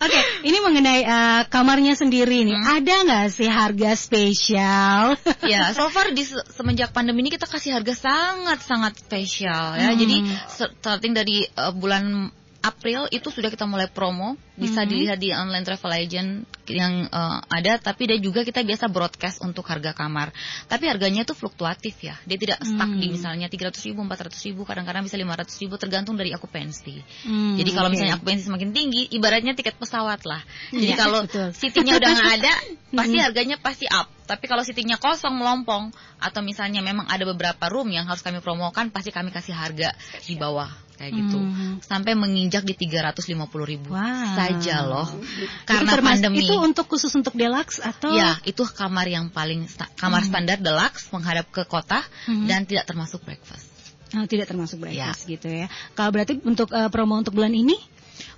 Oke, 0.05 0.11
okay, 0.15 0.23
ini 0.47 0.59
mengenai 0.63 1.03
uh, 1.03 1.43
kamarnya 1.51 1.99
sendiri 1.99 2.47
nih. 2.47 2.55
Hmm. 2.55 2.81
Ada 2.81 2.95
nggak 3.05 3.27
sih 3.35 3.51
harga 3.51 3.91
spesial? 3.99 5.19
ya, 5.43 5.75
so 5.75 5.91
far 5.91 6.15
di 6.15 6.23
semenjak 6.27 6.95
pandemi 6.95 7.27
ini 7.27 7.31
kita 7.35 7.51
kasih 7.51 7.77
harga 7.77 7.95
sangat 7.95 8.63
sangat 8.63 8.93
spesial 8.99 9.75
ya. 9.75 9.91
Hmm. 9.93 9.99
Jadi 9.99 10.17
starting 10.81 11.13
dari 11.13 11.47
uh, 11.59 11.75
bulan 11.75 12.31
April 12.65 13.07
itu 13.13 13.29
sudah 13.29 13.53
kita 13.53 13.69
mulai 13.69 13.93
promo. 13.93 14.41
Bisa 14.55 14.81
mm 14.81 14.87
-hmm. 14.87 14.91
dilihat 14.91 15.19
di 15.21 15.29
online 15.35 15.67
travel 15.67 15.93
agent 15.93 16.31
yang 16.71 17.11
uh, 17.13 17.43
ada. 17.53 17.77
Tapi 17.77 18.09
dia 18.09 18.19
juga 18.23 18.41
kita 18.47 18.65
biasa 18.65 18.89
broadcast 18.89 19.45
untuk 19.45 19.69
harga 19.69 19.93
kamar. 19.93 20.33
Tapi 20.71 20.89
harganya 20.89 21.29
tuh 21.29 21.37
fluktuatif 21.37 21.99
ya. 22.01 22.17
Dia 22.25 22.39
tidak 22.41 22.63
stuck 22.65 22.89
mm. 22.89 23.01
di 23.03 23.07
misalnya 23.13 23.47
300 23.51 23.75
ribu 23.91 24.01
400 24.07 24.49
ribu. 24.49 24.63
Kadang-kadang 24.65 25.05
bisa 25.05 25.19
500 25.21 25.63
ribu 25.63 25.75
tergantung 25.77 26.17
dari 26.17 26.33
akupensi 26.33 27.05
mm, 27.27 27.55
jadi 27.61 27.71
kalau 27.71 27.89
okay. 27.89 27.95
misalnya 27.99 28.15
akupensi 28.17 28.43
semakin 28.47 28.71
tinggi 28.73 29.03
ibaratnya 29.13 29.53
tiket 29.53 29.77
pesawat 29.77 30.25
lah. 30.25 30.43
Jadi 30.73 30.93
yeah, 30.95 30.99
kalau 30.99 31.21
city-nya 31.53 32.01
udah 32.01 32.11
nggak 32.15 32.35
ada 32.41 32.55
pasti 32.99 33.17
harganya 33.19 33.57
pasti 33.61 33.87
up 33.91 34.09
tapi 34.25 34.49
kalau 34.49 34.65
city-nya 34.65 34.97
kosong 34.97 35.37
melompong 35.37 35.93
atau 36.21 36.41
misalnya 36.41 36.81
memang 36.81 37.05
ada 37.09 37.25
beberapa 37.29 37.69
room 37.69 37.93
yang 37.93 38.09
harus 38.09 38.25
kami 38.25 38.41
promokan 38.41 38.89
pasti 38.89 39.13
kami 39.13 39.29
kasih 39.29 39.53
harga 39.53 39.93
di 40.25 40.35
bawah 40.41 40.69
kayak 40.95 41.11
gitu 41.11 41.39
hmm. 41.43 41.83
sampai 41.83 42.15
menginjak 42.15 42.63
di 42.63 42.79
350 42.79 43.35
ribu 43.67 43.91
wow. 43.93 44.39
saja 44.39 44.87
loh 44.87 45.09
karena 45.67 45.91
itu 45.99 46.03
pandemi 46.07 46.47
itu 46.47 46.55
untuk 46.55 46.87
khusus 46.87 47.11
untuk 47.19 47.35
deluxe 47.35 47.83
atau 47.83 48.15
ya 48.15 48.39
itu 48.47 48.63
kamar 48.63 49.11
yang 49.11 49.27
paling 49.29 49.67
kamar 49.99 50.23
hmm. 50.23 50.31
standar 50.31 50.59
deluxe 50.63 51.11
menghadap 51.11 51.51
ke 51.51 51.67
kota 51.67 52.01
hmm. 52.31 52.47
dan 52.47 52.63
tidak 52.65 52.87
termasuk 52.87 53.27
breakfast 53.27 53.67
oh, 54.15 54.27
tidak 54.31 54.47
termasuk 54.47 54.79
breakfast 54.79 55.27
ya. 55.27 55.31
gitu 55.35 55.49
ya 55.51 55.67
kalau 55.99 56.15
berarti 56.15 56.39
untuk 56.47 56.71
uh, 56.71 56.87
promo 56.89 57.19
untuk 57.19 57.35
bulan 57.35 57.53
ini 57.53 57.75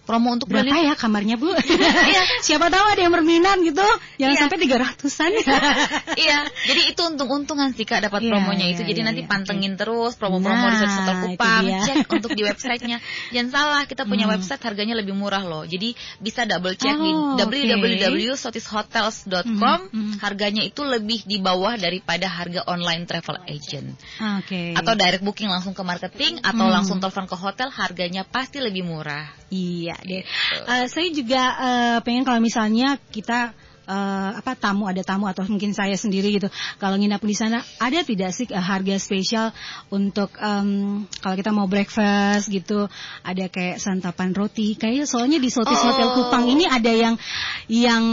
promo 0.07 0.31
untuk 0.31 0.47
berapa 0.47 0.71
ya 0.71 0.95
kamarnya 0.95 1.35
bu? 1.35 1.51
iya. 2.15 2.23
Siapa 2.39 2.71
tahu 2.71 2.95
ada 2.95 3.03
yang 3.03 3.11
berminat 3.11 3.59
gitu, 3.59 3.83
jangan 4.23 4.39
iya. 4.39 4.43
sampai 4.47 4.63
tiga 4.63 4.79
ratusan. 4.79 5.35
iya, 6.25 6.47
jadi 6.71 6.95
itu 6.95 7.03
untung-untungan 7.03 7.75
sih 7.75 7.83
kak 7.83 8.07
dapat 8.07 8.23
iya, 8.23 8.31
promonya 8.31 8.71
iya, 8.71 8.79
itu. 8.79 8.87
Jadi 8.87 9.03
iya, 9.03 9.11
nanti 9.11 9.27
iya, 9.27 9.29
pantengin 9.29 9.75
okay. 9.75 9.83
terus 9.83 10.15
promo-promo 10.15 10.63
nah, 10.63 10.79
di 10.79 10.87
Hotel 10.87 11.27
Kupang, 11.27 11.67
cek 11.83 12.07
untuk 12.07 12.39
di 12.39 12.47
websitenya. 12.47 13.03
Jangan 13.35 13.51
salah, 13.51 13.83
kita 13.91 14.07
punya 14.07 14.31
hmm. 14.31 14.39
website 14.39 14.63
harganya 14.63 14.95
lebih 14.95 15.19
murah 15.19 15.43
loh. 15.43 15.67
Jadi 15.67 15.99
bisa 16.23 16.47
double 16.47 16.79
check 16.79 16.95
oh, 16.95 17.03
di 17.03 17.11
www.sotishotels.com. 17.43 19.91
Hmm, 19.91 19.91
hmm. 19.91 20.23
Harganya 20.23 20.63
itu 20.63 20.87
lebih 20.87 21.27
di 21.27 21.43
bawah 21.43 21.75
daripada 21.75 22.31
harga 22.31 22.63
online 22.71 23.11
travel 23.11 23.43
agent. 23.51 23.99
Okay. 24.47 24.79
Atau 24.79 24.95
direct 24.95 25.27
booking 25.27 25.51
langsung 25.51 25.75
ke 25.75 25.83
marketing 25.83 26.39
atau 26.47 26.71
hmm. 26.71 26.75
langsung 26.79 27.03
telepon 27.03 27.27
ke 27.27 27.35
hotel, 27.35 27.75
harganya 27.75 28.23
pasti 28.23 28.63
lebih 28.63 28.87
murah. 28.87 29.27
Iya 29.51 29.96
deh. 30.05 30.23
Uh, 30.67 30.87
saya 30.91 31.09
juga 31.15 31.43
uh, 31.57 31.99
pengen 32.03 32.27
kalau 32.27 32.41
misalnya 32.43 32.99
kita 33.09 33.57
uh, 33.87 34.31
apa 34.37 34.53
tamu 34.59 34.91
ada 34.91 35.01
tamu 35.07 35.31
atau 35.31 35.47
mungkin 35.47 35.73
saya 35.73 35.95
sendiri 35.95 36.35
gitu 36.37 36.51
kalau 36.77 36.99
nginap 36.99 37.23
di 37.23 37.35
sana 37.35 37.63
ada 37.79 38.03
tidak 38.03 38.35
sih 38.35 38.51
uh, 38.51 38.61
harga 38.61 38.99
spesial 38.99 39.55
untuk 39.89 40.35
um, 40.43 41.07
kalau 41.23 41.35
kita 41.39 41.51
mau 41.55 41.71
breakfast 41.71 42.51
gitu 42.51 42.91
ada 43.23 43.47
kayak 43.49 43.79
santapan 43.81 44.35
roti 44.35 44.75
kayak 44.77 45.07
soalnya 45.09 45.39
di 45.39 45.49
Sotis 45.49 45.79
oh. 45.79 45.85
Hotel 45.91 46.09
Kupang 46.19 46.45
ini 46.51 46.67
ada 46.67 46.93
yang 46.93 47.15
yang 47.71 48.05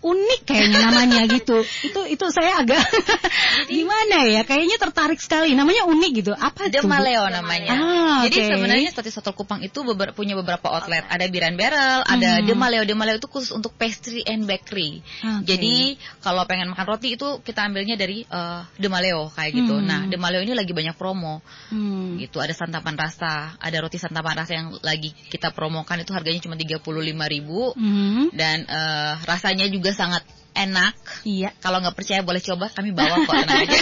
unik 0.00 0.40
kayaknya 0.48 0.78
namanya 0.88 1.20
gitu. 1.36 1.60
Itu 1.84 2.00
itu 2.08 2.24
saya 2.32 2.64
agak 2.64 2.80
gimana 3.72 4.24
ya? 4.26 4.42
Kayaknya 4.48 4.76
tertarik 4.80 5.20
sekali. 5.20 5.52
Namanya 5.52 5.84
unik 5.88 6.10
gitu. 6.24 6.32
Apa 6.32 6.72
itu? 6.72 6.80
Demaleo 6.80 7.28
namanya. 7.28 7.72
Ah, 7.76 8.18
Jadi 8.26 8.36
okay. 8.40 8.48
sebenarnya 8.56 8.88
seperti 8.92 9.10
soto 9.12 9.32
Kupang 9.36 9.60
itu 9.60 9.80
beber, 9.84 10.16
punya 10.16 10.34
beberapa 10.36 10.72
outlet. 10.72 11.04
Ada 11.06 11.28
Biran 11.28 11.54
Barrel, 11.54 12.02
hmm. 12.04 12.14
ada 12.16 12.30
Demaleo. 12.42 12.82
Demaleo 12.88 13.16
itu 13.20 13.28
khusus 13.28 13.52
untuk 13.52 13.76
pastry 13.76 14.24
and 14.24 14.48
bakery. 14.48 15.04
Okay. 15.20 15.56
Jadi 15.56 15.76
kalau 16.24 16.44
pengen 16.48 16.72
makan 16.72 16.86
roti 16.88 17.14
itu 17.14 17.40
kita 17.44 17.68
ambilnya 17.68 17.94
dari 18.00 18.24
uh, 18.26 18.64
Demaleo 18.80 19.28
kayak 19.36 19.52
gitu. 19.52 19.76
Hmm. 19.76 19.86
Nah, 19.86 20.00
Demaleo 20.08 20.40
ini 20.40 20.56
lagi 20.56 20.72
banyak 20.72 20.96
promo. 20.96 21.44
Hmm. 21.68 22.16
Gitu, 22.16 22.40
ada 22.40 22.52
santapan 22.56 22.96
rasa, 22.96 23.54
ada 23.60 23.76
roti 23.80 24.00
santapan 24.00 24.44
rasa 24.44 24.52
yang 24.56 24.74
lagi 24.80 25.12
kita 25.28 25.52
promokan 25.52 26.00
itu 26.02 26.12
harganya 26.16 26.40
cuma 26.40 26.56
35.000 26.56 26.80
hmm. 26.80 28.24
dan 28.32 28.64
uh, 28.66 29.14
rasanya 29.28 29.68
juga 29.68 29.89
sangat 29.94 30.22
enak. 30.54 30.94
Iya. 31.24 31.54
Kalau 31.62 31.78
nggak 31.80 31.96
percaya 31.96 32.20
boleh 32.26 32.42
coba, 32.42 32.66
kami 32.70 32.90
bawa 32.90 33.22
kok 33.24 33.34
aja. 33.36 33.80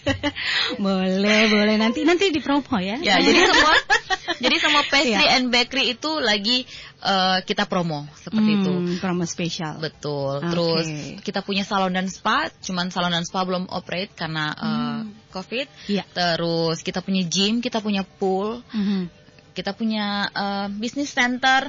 boleh, 0.84 1.40
boleh 1.48 1.76
nanti 1.80 2.04
nanti 2.04 2.32
di 2.32 2.40
promo 2.40 2.76
ya. 2.78 3.00
Ya, 3.00 3.20
jadi 3.20 3.40
semua 3.50 3.74
jadi 4.42 4.56
semua 4.58 4.82
pastry 4.86 5.14
yeah. 5.14 5.38
and 5.38 5.54
bakery 5.54 5.94
itu 5.94 6.10
lagi 6.18 6.66
uh, 7.02 7.42
kita 7.46 7.66
promo 7.66 8.06
seperti 8.18 8.50
hmm, 8.52 8.60
itu. 8.62 8.72
Promo 8.98 9.24
spesial. 9.26 9.78
Betul. 9.78 10.42
Okay. 10.42 10.50
Terus 10.50 10.86
kita 11.22 11.40
punya 11.42 11.62
salon 11.62 11.94
dan 11.94 12.06
spa, 12.10 12.50
cuman 12.62 12.90
salon 12.90 13.14
dan 13.14 13.24
spa 13.26 13.46
belum 13.46 13.70
operate 13.70 14.12
karena 14.14 14.44
uh, 14.54 14.68
hmm. 15.02 15.30
COVID. 15.30 15.66
Yeah. 15.90 16.06
Terus 16.10 16.82
kita 16.82 17.00
punya 17.00 17.22
gym, 17.26 17.62
kita 17.62 17.78
punya 17.78 18.02
pool. 18.04 18.60
-hmm. 18.66 19.22
Kita 19.52 19.76
punya 19.76 20.32
uh, 20.32 20.68
business 20.72 21.12
center 21.12 21.68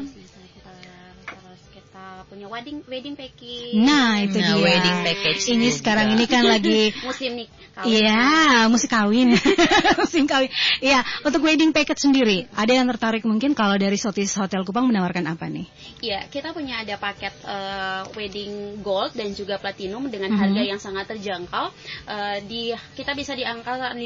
punya 2.33 2.49
wedding 2.49 2.81
wedding 2.89 3.13
package. 3.13 3.77
Nah, 3.77 4.25
itu 4.25 4.41
nah, 4.41 4.57
dia. 4.57 4.65
wedding 4.65 4.97
package. 5.05 5.41
Ini 5.53 5.67
juga. 5.69 5.77
sekarang 5.77 6.07
ini 6.17 6.25
kan 6.25 6.43
lagi 6.49 6.89
musim 7.07 7.31
nih. 7.37 7.47
Iya, 7.85 8.21
musim 8.69 8.89
kawin. 8.89 9.37
musim 10.01 10.25
kawin. 10.25 10.49
Iya, 10.81 11.05
untuk 11.21 11.45
wedding 11.45 11.69
package 11.73 12.05
sendiri, 12.05 12.49
ada 12.53 12.69
yang 12.73 12.89
tertarik 12.89 13.25
mungkin 13.25 13.57
kalau 13.57 13.77
dari 13.77 13.97
Sotis 13.97 14.33
Hotel 14.37 14.61
Kupang 14.61 14.89
menawarkan 14.89 15.25
apa 15.29 15.45
nih? 15.49 15.65
Iya, 16.01 16.29
kita 16.29 16.53
punya 16.53 16.85
ada 16.85 16.97
paket 17.01 17.33
uh, 17.45 18.05
wedding 18.13 18.81
gold 18.81 19.13
dan 19.13 19.33
juga 19.33 19.61
platinum 19.61 20.09
dengan 20.09 20.33
mm 20.33 20.37
-hmm. 20.37 20.41
harga 20.41 20.61
yang 20.65 20.79
sangat 20.81 21.05
terjangkau. 21.13 21.65
Uh, 22.05 22.37
di 22.45 22.73
kita 22.93 23.17
bisa 23.17 23.33
di 23.33 23.41
angka 23.41 23.93
55 23.93 24.01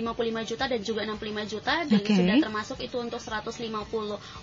juta 0.48 0.64
dan 0.68 0.80
juga 0.84 1.02
65 1.04 1.52
juta 1.52 1.74
dan 1.88 2.00
okay. 2.04 2.16
sudah 2.16 2.36
termasuk 2.44 2.78
itu 2.84 2.98
untuk 3.00 3.20
150 3.20 3.68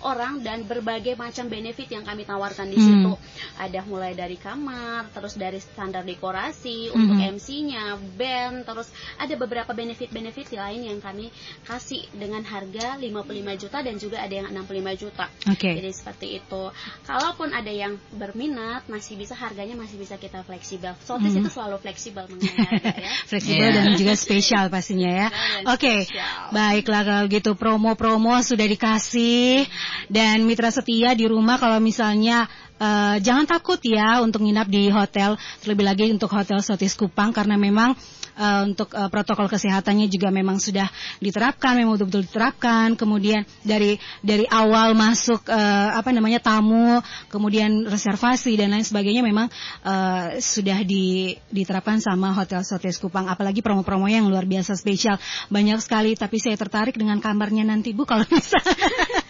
orang 0.05 0.41
dan 0.45 0.65
berbagai 0.65 1.17
macam 1.17 1.49
benefit 1.49 1.89
yang 1.89 2.05
kami 2.05 2.25
tawarkan 2.29 2.69
di 2.69 2.77
mm. 2.77 2.85
situ. 2.85 3.13
Ada 3.57 3.74
ada 3.75 3.83
mulai 3.91 4.15
dari 4.15 4.39
kamar, 4.39 5.11
terus 5.11 5.35
dari 5.35 5.59
standar 5.59 6.07
dekorasi 6.07 6.87
mm-hmm. 6.87 6.95
untuk 6.95 7.17
MC-nya, 7.19 7.99
band, 8.15 8.63
terus 8.63 8.87
ada 9.19 9.35
beberapa 9.35 9.75
benefit-benefit 9.75 10.55
lain 10.55 10.87
yang 10.87 11.03
kami 11.03 11.27
kasih 11.67 12.07
dengan 12.15 12.39
harga 12.47 12.95
55 12.95 13.35
juta 13.59 13.77
dan 13.83 13.99
juga 13.99 14.23
ada 14.23 14.31
yang 14.31 14.47
65 14.47 15.01
juta. 15.03 15.27
Okay. 15.59 15.75
Jadi 15.75 15.91
seperti 15.91 16.27
itu. 16.39 16.63
Kalaupun 17.03 17.51
ada 17.51 17.67
yang 17.67 17.99
berminat, 18.15 18.87
masih 18.87 19.19
bisa 19.19 19.35
harganya 19.35 19.75
masih 19.75 19.99
bisa 19.99 20.15
kita 20.15 20.47
fleksibel. 20.47 20.95
Sotis 21.03 21.35
mm-hmm. 21.35 21.43
itu 21.43 21.49
selalu 21.51 21.75
fleksibel 21.83 22.23
mengenai 22.31 22.55
harga 22.55 22.95
ya. 22.95 23.11
fleksibel 23.35 23.67
yeah. 23.75 23.75
dan 23.75 23.99
juga 23.99 24.13
spesial 24.15 24.71
pastinya 24.71 25.11
ya. 25.11 25.27
Oke. 25.67 26.07
Okay. 26.07 26.15
Baiklah 26.55 27.03
kalau 27.03 27.23
gitu 27.27 27.59
promo-promo 27.59 28.39
sudah 28.39 28.71
dikasih 28.71 29.67
dan 30.07 30.47
mitra 30.47 30.71
setia 30.71 31.11
di 31.11 31.27
rumah 31.27 31.59
kalau 31.59 31.83
misalnya 31.83 32.47
uh, 32.79 33.15
jangan 33.21 33.45
takut 33.47 33.79
ya 33.83 34.19
untuk 34.23 34.43
nginap 34.43 34.67
di 34.67 34.91
hotel, 34.91 35.39
terlebih 35.63 35.85
lagi 35.85 36.05
untuk 36.11 36.31
hotel 36.31 36.59
Sotis 36.59 36.95
Kupang 36.95 37.31
karena 37.31 37.55
memang 37.55 37.95
uh, 38.37 38.61
untuk 38.67 38.91
uh, 38.93 39.07
protokol 39.07 39.47
kesehatannya 39.47 40.07
juga 40.11 40.29
memang 40.29 40.59
sudah 40.59 40.87
diterapkan, 41.23 41.79
memang 41.79 41.97
betul-betul 41.97 42.27
diterapkan. 42.27 42.93
Kemudian 42.95 43.47
dari 43.63 43.97
dari 44.21 44.45
awal 44.47 44.93
masuk 44.93 45.47
uh, 45.47 45.89
apa 45.95 46.11
namanya 46.11 46.43
tamu, 46.43 46.99
kemudian 47.31 47.87
reservasi 47.87 48.55
dan 48.59 48.75
lain 48.75 48.85
sebagainya 48.85 49.23
memang 49.23 49.47
uh, 49.83 50.37
sudah 50.39 50.83
di, 50.83 51.35
diterapkan 51.49 51.99
sama 52.03 52.35
Hotel 52.35 52.61
Sotes 52.61 52.99
Kupang. 52.99 53.27
Apalagi 53.31 53.63
promo-promo 53.63 54.07
yang 54.07 54.27
luar 54.27 54.45
biasa 54.45 54.75
spesial 54.75 55.17
banyak 55.49 55.79
sekali. 55.81 56.13
Tapi 56.15 56.37
saya 56.39 56.55
tertarik 56.59 56.95
dengan 56.95 57.19
kamarnya 57.23 57.65
nanti 57.65 57.95
Bu 57.95 58.03
kalau 58.03 58.27
bisa 58.27 58.59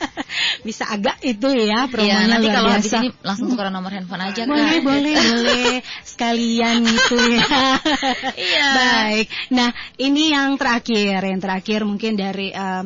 bisa 0.62 0.88
agak 0.88 1.20
itu 1.26 1.50
ya 1.52 1.90
promonya 1.90 2.24
ya, 2.24 2.32
nanti 2.32 2.48
kalau 2.48 2.70
biasa. 2.72 2.80
Habis 2.80 2.94
ini 3.02 3.10
langsung 3.26 3.48
tukeran 3.52 3.74
nomor 3.74 3.92
handphone 3.92 4.24
aja 4.24 4.42
boleh, 4.46 4.62
kan. 4.62 4.82
Boleh, 4.86 5.16
boleh, 5.18 5.72
sekalian 6.06 6.76
gitu 6.86 7.18
ya. 7.18 7.44
Iya. 8.36 8.68
Baik. 8.76 9.28
Nah, 9.52 9.70
ini 9.98 10.32
yang 10.32 10.56
terakhir, 10.60 11.20
yang 11.24 11.42
terakhir 11.42 11.88
mungkin 11.88 12.16
dari 12.20 12.52
uh, 12.52 12.84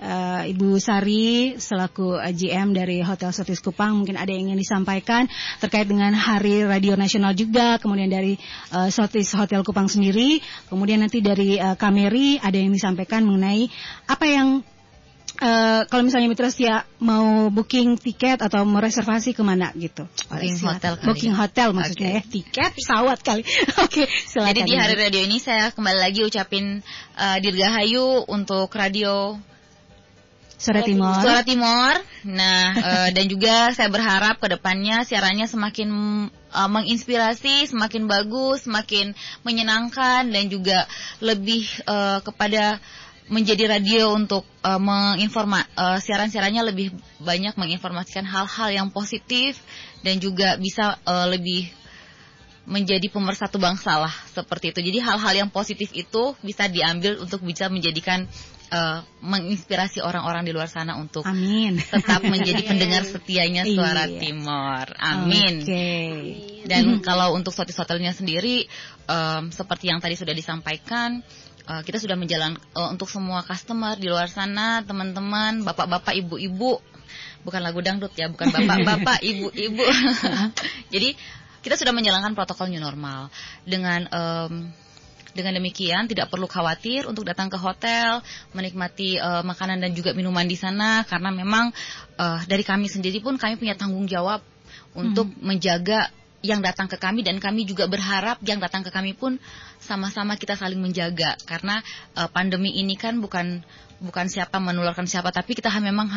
uh, 0.00 0.42
Ibu 0.48 0.80
Sari 0.80 1.56
selaku 1.60 2.18
GM 2.32 2.72
dari 2.72 3.04
Hotel 3.04 3.30
Sotis 3.30 3.60
Kupang 3.60 4.00
mungkin 4.00 4.16
ada 4.16 4.32
yang 4.32 4.50
ingin 4.50 4.60
disampaikan 4.60 5.28
terkait 5.60 5.86
dengan 5.86 6.16
Hari 6.16 6.66
Radio 6.66 6.96
Nasional 6.96 7.36
juga, 7.36 7.76
kemudian 7.78 8.08
dari 8.08 8.40
uh, 8.72 8.88
Sotis 8.88 9.30
Hotel 9.36 9.60
Kupang 9.62 9.86
sendiri, 9.86 10.40
kemudian 10.72 11.04
nanti 11.04 11.20
dari 11.20 11.60
uh, 11.60 11.76
Kameri 11.76 12.40
ada 12.40 12.56
yang 12.56 12.72
disampaikan 12.72 13.22
mengenai 13.28 13.68
apa 14.08 14.26
yang 14.26 14.48
Uh, 15.38 15.86
kalau 15.86 16.02
misalnya 16.02 16.26
mitra 16.26 16.50
setia 16.50 16.82
mau 16.98 17.48
booking 17.54 17.96
tiket 17.96 18.42
atau 18.42 18.66
mau 18.66 18.82
reservasi 18.82 19.30
ke 19.30 19.40
mana 19.46 19.70
gitu? 19.78 20.04
Booking 20.28 20.58
hotel 20.58 20.92
kali. 20.98 21.06
Booking 21.06 21.34
hotel 21.38 21.68
maksudnya 21.70 22.10
okay. 22.10 22.18
ya, 22.18 22.22
tiket 22.26 22.70
pesawat 22.74 23.18
kali. 23.22 23.42
Oke, 23.84 24.04
okay, 24.04 24.06
silakan. 24.26 24.50
Jadi 24.52 24.60
di 24.66 24.74
hari 24.76 24.94
radio 24.98 25.20
ini 25.22 25.38
saya 25.38 25.70
kembali 25.70 25.98
lagi 26.02 26.20
ucapin 26.26 26.84
uh, 27.16 27.38
dirgahayu 27.38 28.26
untuk 28.26 28.68
radio 28.74 29.38
Suara 30.60 30.84
Timur. 30.84 31.16
Suara 31.24 31.40
Timur. 31.40 31.94
Nah, 32.28 32.64
uh, 32.76 33.08
dan 33.16 33.24
juga 33.24 33.72
saya 33.72 33.88
berharap 33.88 34.36
ke 34.44 34.52
depannya 34.52 35.08
siarannya 35.08 35.48
semakin 35.48 35.88
uh, 36.52 36.68
menginspirasi, 36.68 37.64
semakin 37.72 38.04
bagus, 38.04 38.68
semakin 38.68 39.16
menyenangkan 39.40 40.28
dan 40.28 40.44
juga 40.52 40.84
lebih 41.24 41.64
uh, 41.88 42.20
kepada 42.20 42.76
menjadi 43.30 43.78
radio 43.78 44.12
untuk 44.18 44.42
uh, 44.66 44.82
menginforma 44.82 45.62
uh, 45.78 45.98
siaran-siarannya 46.02 46.66
lebih 46.74 46.92
banyak 47.22 47.54
menginformasikan 47.54 48.26
hal-hal 48.26 48.68
yang 48.74 48.88
positif 48.90 49.62
dan 50.02 50.18
juga 50.18 50.58
bisa 50.58 50.98
uh, 51.06 51.30
lebih 51.30 51.70
menjadi 52.66 53.06
pemersatu 53.08 53.56
bangsa 53.56 53.98
lah 53.98 54.14
seperti 54.30 54.74
itu. 54.74 54.80
Jadi 54.92 54.98
hal-hal 55.02 55.46
yang 55.46 55.50
positif 55.50 55.90
itu 55.94 56.34
bisa 56.42 56.66
diambil 56.70 57.18
untuk 57.22 57.42
bisa 57.42 57.66
menjadikan 57.66 58.26
uh, 58.70 59.02
menginspirasi 59.20 60.00
orang-orang 60.00 60.46
di 60.46 60.52
luar 60.54 60.70
sana 60.70 60.96
untuk 60.96 61.26
Amin. 61.26 61.82
tetap 61.82 62.22
menjadi 62.22 62.62
pendengar 62.70 63.02
setianya 63.02 63.66
suara 63.66 64.06
iya. 64.06 64.20
Timur. 64.22 64.86
Amin. 65.02 65.66
Okay. 65.66 66.18
Dan 66.64 67.02
kalau 67.02 67.34
untuk 67.34 67.50
Sotis 67.50 67.76
Hotelnya 67.76 68.14
sendiri 68.14 68.64
um, 69.10 69.50
seperti 69.50 69.90
yang 69.90 69.98
tadi 69.98 70.14
sudah 70.14 70.32
disampaikan 70.32 71.20
uh, 71.70 71.82
kita 71.86 72.02
sudah 72.02 72.18
menjalan 72.18 72.58
uh, 72.74 72.90
untuk 72.90 73.06
semua 73.06 73.46
customer 73.46 73.94
di 73.94 74.10
luar 74.10 74.26
sana, 74.26 74.82
teman-teman, 74.82 75.62
bapak-bapak, 75.62 76.18
ibu-ibu, 76.18 76.82
bukan 77.46 77.60
lagu 77.62 77.78
dangdut 77.78 78.10
ya, 78.18 78.26
bukan 78.26 78.50
bapak-bapak, 78.50 79.22
ibu-ibu. 79.30 79.84
Jadi 80.94 81.14
kita 81.62 81.78
sudah 81.78 81.94
menjalankan 81.94 82.34
protokol 82.34 82.72
new 82.72 82.82
normal 82.82 83.30
dengan 83.62 84.08
um, 84.10 84.72
dengan 85.30 85.54
demikian 85.54 86.10
tidak 86.10 86.26
perlu 86.26 86.50
khawatir 86.50 87.06
untuk 87.06 87.22
datang 87.22 87.46
ke 87.46 87.54
hotel, 87.54 88.18
menikmati 88.50 89.14
uh, 89.20 89.46
makanan 89.46 89.78
dan 89.78 89.94
juga 89.94 90.10
minuman 90.10 90.42
di 90.42 90.58
sana 90.58 91.06
karena 91.06 91.30
memang 91.30 91.70
uh, 92.18 92.42
dari 92.50 92.66
kami 92.66 92.90
sendiri 92.90 93.22
pun 93.22 93.38
kami 93.38 93.54
punya 93.54 93.78
tanggung 93.78 94.10
jawab 94.10 94.42
untuk 94.90 95.30
hmm. 95.30 95.38
menjaga 95.38 96.10
yang 96.40 96.64
datang 96.64 96.88
ke 96.88 96.96
kami 96.96 97.20
dan 97.20 97.36
kami 97.36 97.68
juga 97.68 97.84
berharap 97.84 98.40
yang 98.40 98.60
datang 98.60 98.80
ke 98.80 98.88
kami 98.88 99.12
pun 99.12 99.36
sama-sama 99.76 100.40
kita 100.40 100.56
saling 100.56 100.80
menjaga 100.80 101.36
karena 101.44 101.84
uh, 102.16 102.28
pandemi 102.32 102.80
ini 102.80 102.96
kan 102.96 103.20
bukan 103.20 103.60
bukan 104.00 104.26
siapa 104.32 104.56
menularkan 104.56 105.04
siapa 105.04 105.28
tapi 105.28 105.52
kita 105.52 105.68
memang 105.80 106.08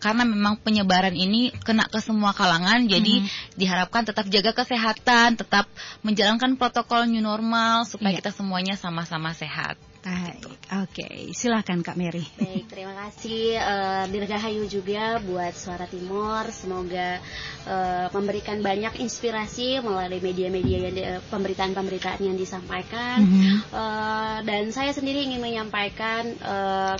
karena 0.00 0.24
memang 0.24 0.56
penyebaran 0.64 1.12
ini 1.12 1.52
kena 1.60 1.84
ke 1.84 2.00
semua 2.00 2.32
kalangan 2.32 2.88
jadi 2.88 3.20
mm-hmm. 3.20 3.60
diharapkan 3.60 4.08
tetap 4.08 4.24
jaga 4.32 4.56
kesehatan 4.56 5.36
tetap 5.36 5.68
menjalankan 6.00 6.56
protokol 6.56 7.04
new 7.04 7.20
normal 7.20 7.84
supaya 7.84 8.16
yeah. 8.16 8.18
kita 8.24 8.32
semuanya 8.32 8.80
sama-sama 8.80 9.36
sehat 9.36 9.76
Baik, 10.00 10.48
oke, 10.48 10.56
okay. 10.96 11.28
silakan 11.36 11.84
Kak 11.84 11.92
Mary. 11.92 12.24
Baik, 12.40 12.72
terima 12.72 12.96
kasih 12.96 13.60
uh, 13.60 14.04
Dirgahayu 14.08 14.64
juga 14.64 15.20
buat 15.20 15.52
Suara 15.52 15.84
Timur. 15.84 16.48
Semoga 16.56 17.20
uh, 17.68 18.08
memberikan 18.16 18.64
banyak 18.64 18.96
inspirasi 18.96 19.84
melalui 19.84 20.24
media-media 20.24 20.88
yang 20.88 20.96
uh, 20.96 21.20
pemberitaan-pemberitaan 21.28 22.24
yang 22.24 22.36
disampaikan. 22.40 23.20
Mm 23.20 23.28
-hmm. 23.28 23.54
uh, 23.76 24.38
dan 24.40 24.72
saya 24.72 24.96
sendiri 24.96 25.20
ingin 25.20 25.44
menyampaikan 25.44 26.32
uh, 26.48 26.96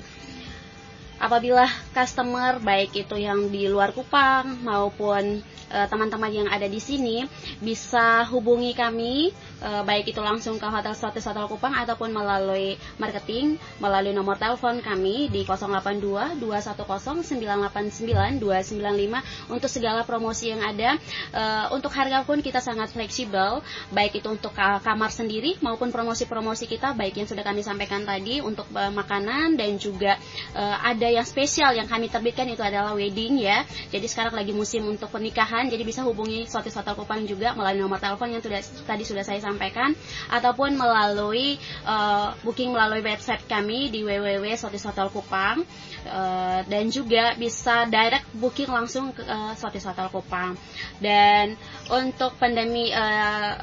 apabila 1.16 1.64
customer 1.96 2.60
baik 2.60 2.96
itu 3.08 3.16
yang 3.16 3.48
di 3.48 3.64
luar 3.64 3.96
Kupang 3.96 4.60
maupun 4.60 5.40
teman-teman 5.70 6.30
uh, 6.30 6.36
yang 6.42 6.48
ada 6.50 6.66
di 6.66 6.82
sini 6.82 7.22
bisa 7.62 8.26
hubungi 8.26 8.74
kami 8.74 9.30
uh, 9.62 9.86
baik 9.86 10.10
itu 10.10 10.18
langsung 10.18 10.58
ke 10.58 10.66
Hotel 10.66 10.94
Sotis 10.98 11.22
Hotel 11.22 11.46
Kupang 11.46 11.70
ataupun 11.70 12.10
melalui 12.10 12.74
marketing 12.98 13.54
melalui 13.78 14.10
nomor 14.10 14.34
telepon 14.34 14.82
kami 14.82 15.30
di 15.30 15.46
082 15.46 16.42
210 16.42 17.22
989 17.22 18.42
295 18.42 19.54
untuk 19.54 19.70
segala 19.70 20.02
promosi 20.02 20.50
yang 20.50 20.62
ada. 20.64 20.98
Uh, 21.30 21.66
untuk 21.78 21.94
harga 21.94 22.26
pun 22.26 22.42
kita 22.42 22.58
sangat 22.58 22.90
fleksibel 22.90 23.62
baik 23.94 24.18
itu 24.18 24.28
untuk 24.28 24.50
kamar 24.56 25.14
sendiri 25.14 25.54
maupun 25.62 25.94
promosi-promosi 25.94 26.66
kita 26.66 26.98
baik 26.98 27.22
yang 27.22 27.28
sudah 27.30 27.46
kami 27.46 27.62
sampaikan 27.62 28.02
tadi 28.02 28.42
untuk 28.42 28.66
makanan 28.72 29.54
dan 29.54 29.76
juga 29.76 30.16
ada 30.56 31.06
yang 31.06 31.26
spesial 31.26 31.76
yang 31.76 31.86
kami 31.86 32.08
terbitkan 32.08 32.48
itu 32.48 32.62
adalah 32.64 32.96
wedding 32.96 33.38
ya. 33.40 33.62
Jadi 33.92 34.06
sekarang 34.08 34.34
lagi 34.34 34.50
musim 34.56 34.86
untuk 34.88 35.12
pernikahan 35.12 35.59
jadi 35.68 35.82
bisa 35.84 36.06
hubungi 36.06 36.46
Sotis 36.46 36.72
Hotel 36.78 36.94
Kupang 36.94 37.26
juga 37.26 37.52
melalui 37.52 37.82
nomor 37.82 38.00
telepon 38.00 38.30
yang 38.32 38.40
sudah 38.40 38.62
tadi 38.86 39.04
sudah 39.04 39.26
saya 39.26 39.42
sampaikan 39.42 39.92
ataupun 40.30 40.78
melalui 40.78 41.58
uh, 41.84 42.32
booking 42.46 42.72
melalui 42.72 43.02
website 43.02 43.44
kami 43.50 43.90
di 43.90 44.06
www.sotis 44.06 44.86
Hotel 44.86 45.10
Kupang 45.10 45.66
uh, 46.08 46.60
dan 46.64 46.84
juga 46.88 47.34
bisa 47.34 47.84
direct 47.90 48.30
booking 48.38 48.70
langsung 48.70 49.10
ke 49.10 49.26
uh, 49.26 49.52
Sotis 49.58 49.84
Hotel 49.84 50.08
Kupang. 50.08 50.54
Dan 51.02 51.58
untuk 51.90 52.38
pandemi 52.38 52.94
uh, 52.94 53.58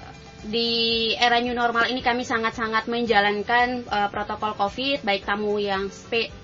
di 0.46 1.12
era 1.18 1.42
new 1.42 1.58
normal 1.58 1.90
ini 1.90 2.06
kami 2.06 2.22
sangat-sangat 2.22 2.86
menjalankan 2.86 3.84
uh, 3.90 4.08
protokol 4.14 4.54
COVID, 4.54 5.02
baik 5.02 5.26
tamu 5.26 5.58
yang 5.58 5.90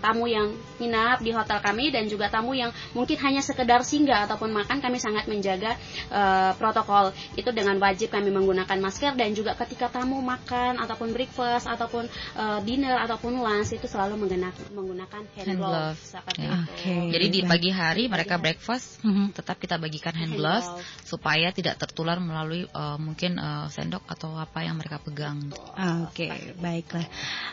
tamu 0.01 0.25
yang 0.25 0.51
nginap 0.83 1.23
di 1.23 1.31
hotel 1.31 1.63
kami 1.63 1.89
dan 1.95 2.05
juga 2.11 2.27
tamu 2.27 2.51
yang 2.51 2.69
mungkin 2.91 3.15
hanya 3.23 3.39
sekedar 3.39 3.81
singgah 3.87 4.27
ataupun 4.27 4.51
makan, 4.51 4.83
kami 4.83 4.99
sangat 4.99 5.25
menjaga 5.31 5.79
uh, 6.11 6.51
protokol 6.59 7.15
itu 7.39 7.49
dengan 7.55 7.79
wajib 7.79 8.11
kami 8.11 8.29
menggunakan 8.29 8.77
masker 8.83 9.15
dan 9.15 9.31
juga 9.31 9.55
ketika 9.55 9.87
tamu 9.87 10.19
makan 10.19 10.77
ataupun 10.81 11.15
breakfast 11.15 11.65
ataupun 11.65 12.05
uh, 12.35 12.59
dinner 12.61 12.99
ataupun 13.01 13.39
lunch 13.39 13.71
itu 13.73 13.87
selalu 13.87 14.19
menggunakan 14.19 14.73
menggunakan 14.73 15.21
hand, 15.37 15.47
hand 15.47 15.59
gloves 15.59 16.01
seperti 16.03 16.43
ya. 16.43 16.65
Okay. 16.73 17.11
Jadi 17.13 17.25
di 17.29 17.41
pagi 17.45 17.71
hari 17.71 18.03
mereka 18.09 18.35
breakfast, 18.41 18.99
mm 19.05 19.11
-hmm. 19.11 19.25
tetap 19.35 19.57
kita 19.61 19.77
bagikan 19.77 20.13
hand, 20.13 20.35
hand 20.35 20.39
gloves, 20.39 20.67
gloves 20.67 21.07
supaya 21.07 21.49
tidak 21.53 21.77
tertular 21.77 22.17
melalui 22.17 22.65
uh, 22.73 22.97
mungkin 22.97 23.37
uh, 23.37 23.69
sendok 23.69 24.03
atau 24.09 24.35
apa 24.35 24.65
yang 24.65 24.75
mereka 24.77 24.97
pegang. 24.99 25.53
Oke, 26.09 26.29
okay, 26.29 26.53
baiklah. 26.57 27.05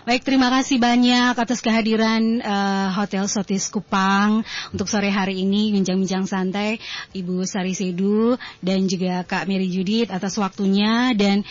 Baik, 0.09 0.23
terima 0.25 0.49
kasih 0.49 0.81
banyak 0.81 1.35
atas 1.37 1.61
kehadiran 1.61 2.40
uh, 2.40 2.88
Hotel 2.97 3.19
Sotis 3.26 3.68
Kupang. 3.68 4.46
Untuk 4.70 4.87
sore 4.87 5.11
hari 5.11 5.42
ini 5.42 5.74
bincang-bincang 5.74 6.24
santai 6.24 6.78
Ibu 7.12 7.44
Sari 7.44 7.74
Sedu 7.74 8.38
dan 8.62 8.87
juga 8.87 9.26
Kak 9.26 9.50
Mary 9.50 9.68
Judit 9.68 10.09
atas 10.14 10.38
waktunya. 10.38 11.12
Dan 11.16 11.42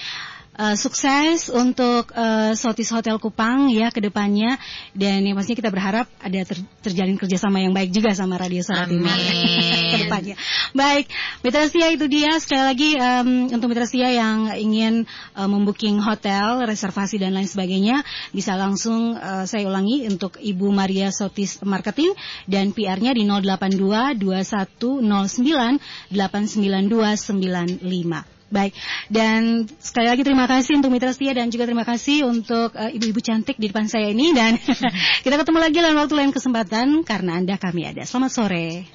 uh, 0.59 0.75
sukses 0.75 1.47
untuk 1.47 2.11
uh, 2.11 2.51
Sotis 2.51 2.91
Hotel 2.91 3.15
Kupang 3.15 3.71
ya 3.71 3.87
ke 3.87 4.03
depannya 4.03 4.59
dan 4.91 5.23
yang 5.23 5.39
pastinya 5.39 5.63
kita 5.63 5.71
berharap 5.71 6.11
ada 6.19 6.43
ter 6.43 6.59
terjalin 6.83 7.15
kerjasama 7.15 7.63
yang 7.63 7.71
baik 7.71 7.95
juga 7.95 8.11
sama 8.11 8.35
Radio 8.35 8.59
Suara 8.59 8.83
Timur 8.83 9.07
ke 9.95 9.97
depannya. 10.03 10.35
Baik, 10.75 11.07
Mitra 11.41 11.65
Setia 11.71 11.95
itu 11.95 12.05
dia 12.11 12.35
sekali 12.43 12.63
lagi 12.67 12.99
um, 12.99 13.47
untuk 13.47 13.71
Mitra 13.71 13.87
Setia 13.87 14.11
yang 14.11 14.51
ingin 14.59 15.07
uh, 15.39 15.47
membooking 15.47 16.03
hotel, 16.03 16.67
reservasi 16.67 17.23
dan 17.23 17.31
lain 17.33 17.47
sebagainya 17.47 18.03
bisa 18.35 18.59
langsung 18.59 19.15
uh, 19.15 19.47
saya 19.47 19.63
ulangi 19.65 20.05
untuk 20.11 20.35
Ibu 20.37 20.69
Maria 20.75 21.15
Sotis 21.15 21.63
Marketing 21.63 22.11
dan 22.45 22.75
PR-nya 22.75 23.15
di 23.15 23.23
082 23.23 24.19
2109 24.19 25.79
89295. 26.11 28.38
Baik, 28.49 28.73
dan 29.13 29.69
sekali 29.77 30.09
lagi 30.09 30.25
terima 30.25 30.49
kasih 30.49 30.81
untuk 30.81 30.89
Mitra 30.89 31.13
Setia 31.13 31.37
dan 31.37 31.53
juga 31.53 31.69
terima 31.69 31.85
kasih 31.85 32.25
untuk 32.25 32.73
uh, 32.73 32.89
ibu-ibu 32.89 33.21
cantik 33.21 33.61
di 33.61 33.69
depan 33.69 33.85
saya 33.85 34.09
ini 34.09 34.33
dan 34.33 34.57
kita 35.23 35.37
ketemu 35.37 35.57
lagi 35.61 35.77
lain 35.77 35.93
waktu 35.93 36.15
lain 36.17 36.33
kesempatan 36.33 37.05
karena 37.05 37.37
Anda 37.37 37.61
kami 37.61 37.93
ada. 37.93 38.01
Selamat 38.09 38.33
sore. 38.33 38.89